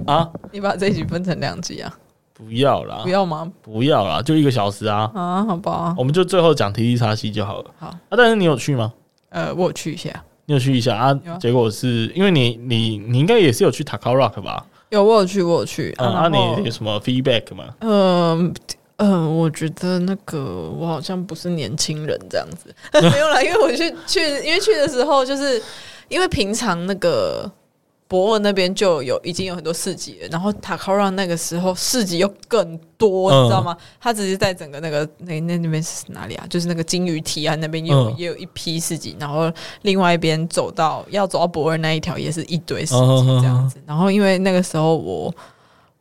[0.06, 0.30] 啊？
[0.52, 1.98] 你把这一集分成两集啊？
[2.38, 3.52] 不要啦，不要吗？
[3.64, 5.10] 不要啦，就一个小时啊。
[5.16, 7.72] 啊，好吧，我们就最后讲 T T 叉 C 就好了。
[7.80, 8.94] 好啊，但是你有去吗？
[9.30, 10.24] 呃，我有去一下。
[10.46, 11.14] 你有去一下啊？
[11.40, 14.64] 结果是因为你你你应该也是有去 Takao Rock 吧？
[14.90, 15.92] 有，我有去，我有去。
[15.98, 17.66] 啊，那你有什么 feedback 吗？
[17.80, 18.54] 嗯
[18.98, 25.62] 嗯，我觉得那个我好像不是年轻人这样子， 没有啦，因为我去去，因为去的时候就是
[26.08, 27.52] 因为平常那个。
[28.08, 33.76] 博尔那边就有已经有很多市集了，然后塔卡让那个时候市集又更多，嗯、你知道吗？
[34.00, 36.46] 他只是在整个那个那那那边是哪里啊？
[36.50, 39.52] 就是那个金鱼堤岸那边也有、嗯、也有一批市集，然后
[39.82, 43.76] 另外一边走到要走到博尔那一条也是一堆市集这样子。
[43.86, 45.34] 然后因为那个时候我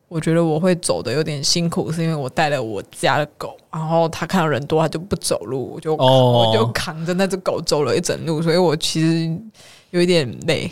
[0.07, 9.37] 我觉得我会走的有点辛苦，是因为我带了我家的狗，然后他看到人多他就不走路，我就、哦、我就扛着那只狗走了一整路，所以我其实
[9.91, 10.71] 有一点累。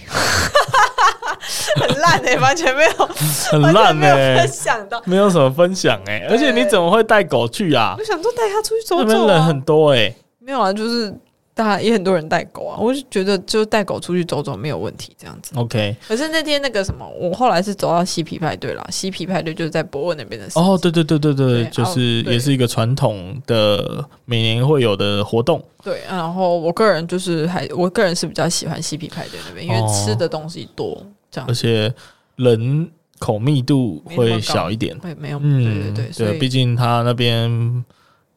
[1.77, 3.07] 很烂哎、欸， 完全没有，
[3.51, 7.95] 很烂哎、欸，想到没有什么分享哎、欸，而且你怎么会带狗去啊？
[7.99, 11.13] 我想说带它出去走走、啊，那边人很多哎、欸，没有啊，就是
[11.55, 15.53] 大家也很多人带狗啊，我就觉得就带狗出去走走没有问题，这样子。
[15.55, 20.47] OK，可是那天那个什么，我后来是走到西皮派对了，西皮派对就是在博尔那边的。
[20.55, 25.63] 哦，对对对对对，对就是也是一个传统的每年会有的活动。
[25.85, 31.01] 对，然后我个人就是还，我个人是比较喜欢西皮派对那边，因为吃的东西多。
[31.47, 31.93] 而且
[32.37, 37.51] 人口密度会小一点，会没有，嗯，对对对，毕竟他那边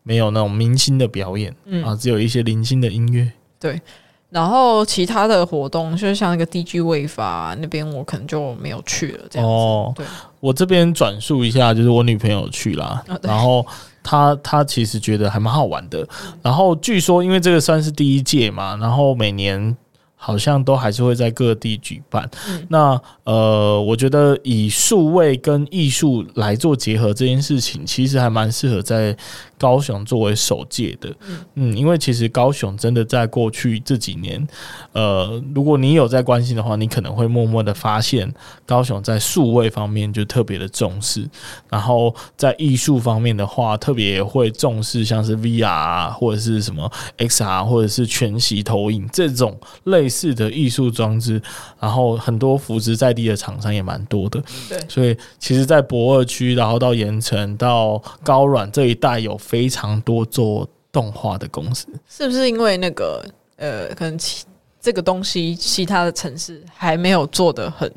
[0.04, 3.82] 没有那种明星的表演，嗯啊，只有一些零星的音乐，对。
[4.30, 9.24] 然后其他的活动，就像那个 DG Wave 啊，那边我可能就没有去了。
[9.30, 10.06] 这样哦，对，
[10.42, 13.66] 我这边转述一下，就是我女朋友去啦，哦、然后
[14.04, 16.06] 她她其实觉得还蛮好玩的。
[16.42, 19.76] 然后据说，因为这个算是第一届嘛，然后每年。
[20.20, 22.30] 好像都还是会在各地举办。
[22.50, 29.16] 嗯、那呃，我觉得以数位跟艺术来做结合这件事情，其实还蛮适合在
[29.60, 31.10] 高雄作为首届的。
[31.28, 34.46] 嗯，嗯，因为其实高雄真的在过去这几年，
[34.92, 38.32] 呃，如果你有在关心的话，你可能会默默的发现，
[38.66, 41.30] 高雄在数位方面就特别的重视。
[41.70, 50.07] 然后在艺术方面的话，特别会重视像是 VR 啊或者是什么 XR 或者是全息投影这种类。
[50.08, 51.42] 类似的艺术装置，
[51.82, 61.88] 然后很多扶植在地的厂商也蛮多的，对，所以其实，在博二区，然后到盐城、到高软这一带，有非常多做动画的公司。
[62.08, 63.22] 是不是因为那个
[63.58, 64.46] 呃，可能其
[64.80, 67.92] 这个东西其他的城市还没有做的很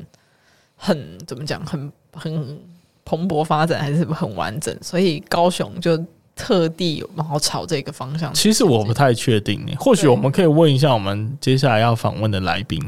[0.75, 2.59] 很怎么讲，很很
[3.05, 5.97] 蓬勃发展，还是很完整，所以高雄就。
[6.35, 12.81] 特地然后朝这个方向，其实我不太确定，或许我们可以问一下我们接下来要访问的来宾。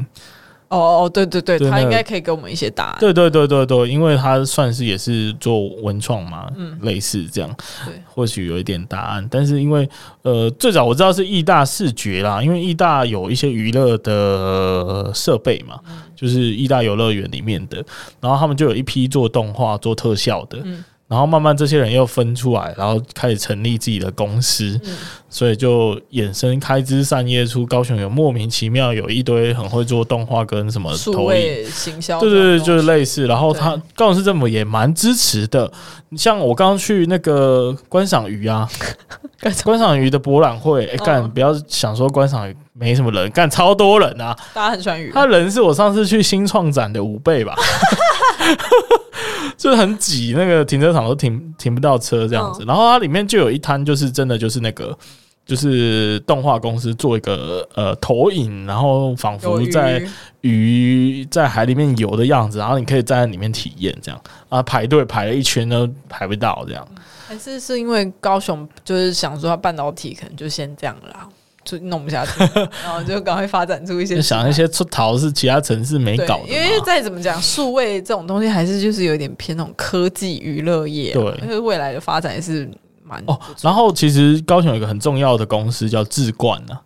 [0.69, 2.97] 哦哦，对对对，他应该可以给我们一些答案。
[2.99, 9.27] 对对对对对，因为他算是也是做文创嘛，嗯，类似这样，对，或许有一点答案。
[9.29, 9.87] 但是因为
[10.23, 15.79] 呃，最早我知道是艺大视觉啦，因为艺大有一些娱乐的设备嘛，
[16.15, 17.77] 就是艺大游乐园里面的，
[18.19, 20.83] 然后他们就有一批做动画、做特效的，嗯。
[21.13, 24.95] 然后慢慢这些人又分出来，然后开始成立自己的公司，嗯、
[25.29, 31.69] 所以就衍生开枝散叶出高雄有莫名其妙有一堆很会做动画跟什么投影。
[31.69, 33.27] 行销，对对对，就是类似。
[33.27, 35.69] 然后他高雄市政府也蛮支持的，
[36.15, 38.69] 像我刚刚去那个观赏鱼啊，
[39.65, 40.13] 观赏鱼。
[40.13, 47.55] 的博览会，哎、欸、干，不要想说观赏鱼没什么人，干超多人啊，大家很喜欢鱼，他人是我上次去新创展的五倍吧。
[49.57, 52.63] 就是很挤，那个停车场都停停不到车这样子。
[52.65, 54.97] 然后它里面就有一摊，就是真的就是那个，
[55.45, 60.03] 就是动画公司做一个呃投影，然后仿佛在
[60.41, 64.61] 鱼在海里面游的样子，然后你可以站在里面体验这样啊。
[64.63, 66.87] 排队排了一圈都排不到这样。
[67.27, 71.27] 还是是因为高雄就是想说它半导体可能就先这样啦。
[71.63, 72.39] 就弄不下去，
[72.83, 82.69] 然后就赶快发展出一些想一些出逃是其他城市没搞的，因为再怎么讲，数位这种东西还是就是有点偏那种科技娱乐业，对，因为未来的发展也是
[83.03, 83.39] 蛮哦。
[83.61, 86.77] 然后其实高雄有一个很重要的公司叫智冠呢。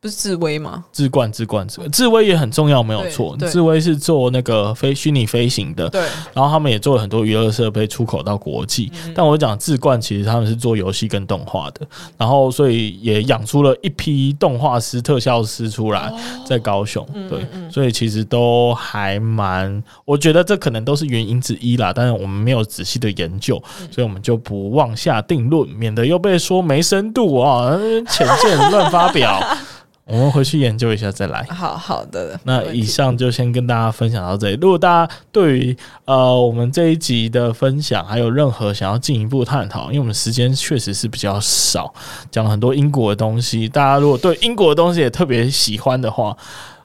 [0.00, 0.84] 不是智威吗？
[0.92, 3.36] 智冠、智冠、智智威也很重要，没有错。
[3.38, 6.00] 智威是做那个飞虚拟飞行的，对。
[6.34, 8.92] 然后他们也做了很多娱乐设备出口到国际。
[9.06, 11.86] 嗯、但我讲智冠，其实他们是做游戏跟动画的，
[12.16, 16.12] 然后所以也养出了一批动画师、特效师出来，
[16.46, 17.02] 在高雄。
[17.04, 21.92] 哦、对，嗯嗯、所以其实都还蛮，我觉得这可能都是原因之一啦。
[21.94, 27.76] 但是我们没有仔细的研究，所以我们就不妄下定论，免得又被说没深度啊，
[28.08, 29.40] 浅见乱发表。
[30.10, 31.42] 我们回去研究一下再来。
[31.44, 34.58] 好好的，那以上就先跟大家分享到这里。
[34.60, 41.92] 如果大家对于呃我们这一集的分享还有任何想要进一步探讨，因为我们时间确实是比较少，
[42.30, 43.68] 讲了很多英国的东西。
[43.68, 46.36] 大家如果对英国的东西也特别喜欢的话，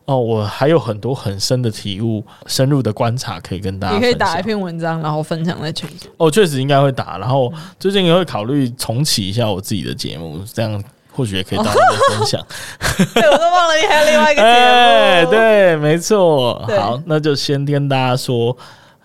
[0.06, 3.96] 哦，我还有很多很深的体悟、深入的观察可以跟大家。
[3.96, 6.08] 你可以打一篇文章，然后分享在群组。
[6.18, 7.18] 哦，确实应该会打。
[7.18, 10.84] 然后最近也会考虑重启一下我自己的节目，这样。
[11.16, 12.46] 或许也可以当一个分享。
[13.16, 14.54] 对，我都忘了你还有另外一个节目。
[14.54, 16.64] 欸、对，没错。
[16.78, 18.56] 好，那就先跟大家说，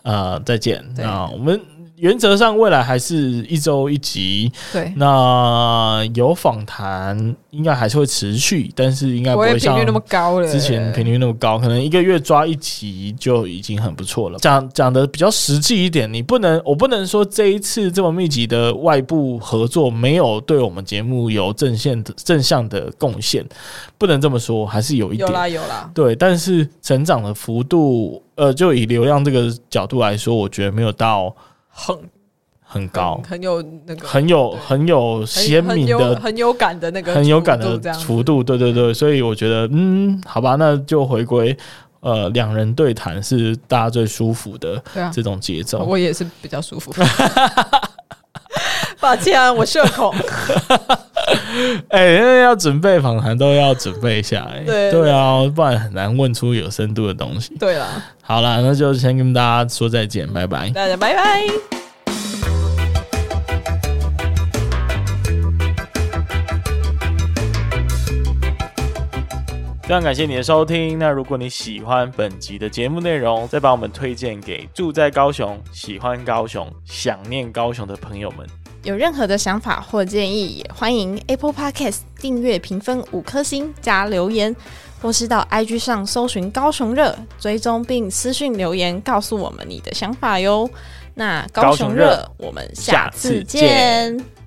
[0.03, 0.85] 呃，再见。
[1.03, 1.61] 啊我们。
[2.01, 3.17] 原则上，未来还是
[3.47, 4.51] 一周一集。
[4.73, 10.51] 对，那有访谈应该还是会持续，但是应该不会像频率那么高了。
[10.51, 14.39] 之前频率那么高，可能一个月抓一集就已经很不错了。
[14.39, 23.47] 讲讲的比较实际一点，你不能，我不能说这一次这么密集的外部合作没有对我们节目有正线的正向的贡献，
[23.99, 25.29] 不能这么说，还是有一点。
[25.29, 25.91] 有啦有啦。
[25.95, 31.35] 对，但是成长的幅度，呃，就以流量这个角度来说，我觉得没有到。
[31.87, 31.97] 很
[32.63, 33.17] 很高。
[33.17, 41.57] 很，很有那个，很有很有鲜明的很有感的那个，很有感的幅度，对对对，所以我觉得，嗯，好吧，那就回归
[42.01, 44.83] 呃两人对谈是大家最舒服的
[45.13, 46.93] 这种节奏，我也是比较舒服。
[49.01, 50.15] 抱歉啊，我社恐。
[51.89, 57.57] 哎、欸，因为要准备访谈都要准备一下，哎，对对啊，不然很难问出有深度的东西。
[57.59, 57.87] 对了，
[58.23, 61.47] 好了，那就先跟大家说再见，拜拜，大家拜拜。
[69.83, 70.97] 非常感谢你的收听。
[71.01, 78.47] 那如果你喜欢本集的节目内容，再把我们推荐给住在高雄、喜欢高雄、想念高雄的朋友们。
[78.83, 84.55] 有任何的想法或建议，也欢迎 Apple Podcast 订阅、评分五颗星加留言，
[85.03, 90.69] 或是到 IG 上搜寻高雄热，追踪并私讯留言告诉我们你的想法哟。
[91.15, 94.40] 那高雄热，我们下次见。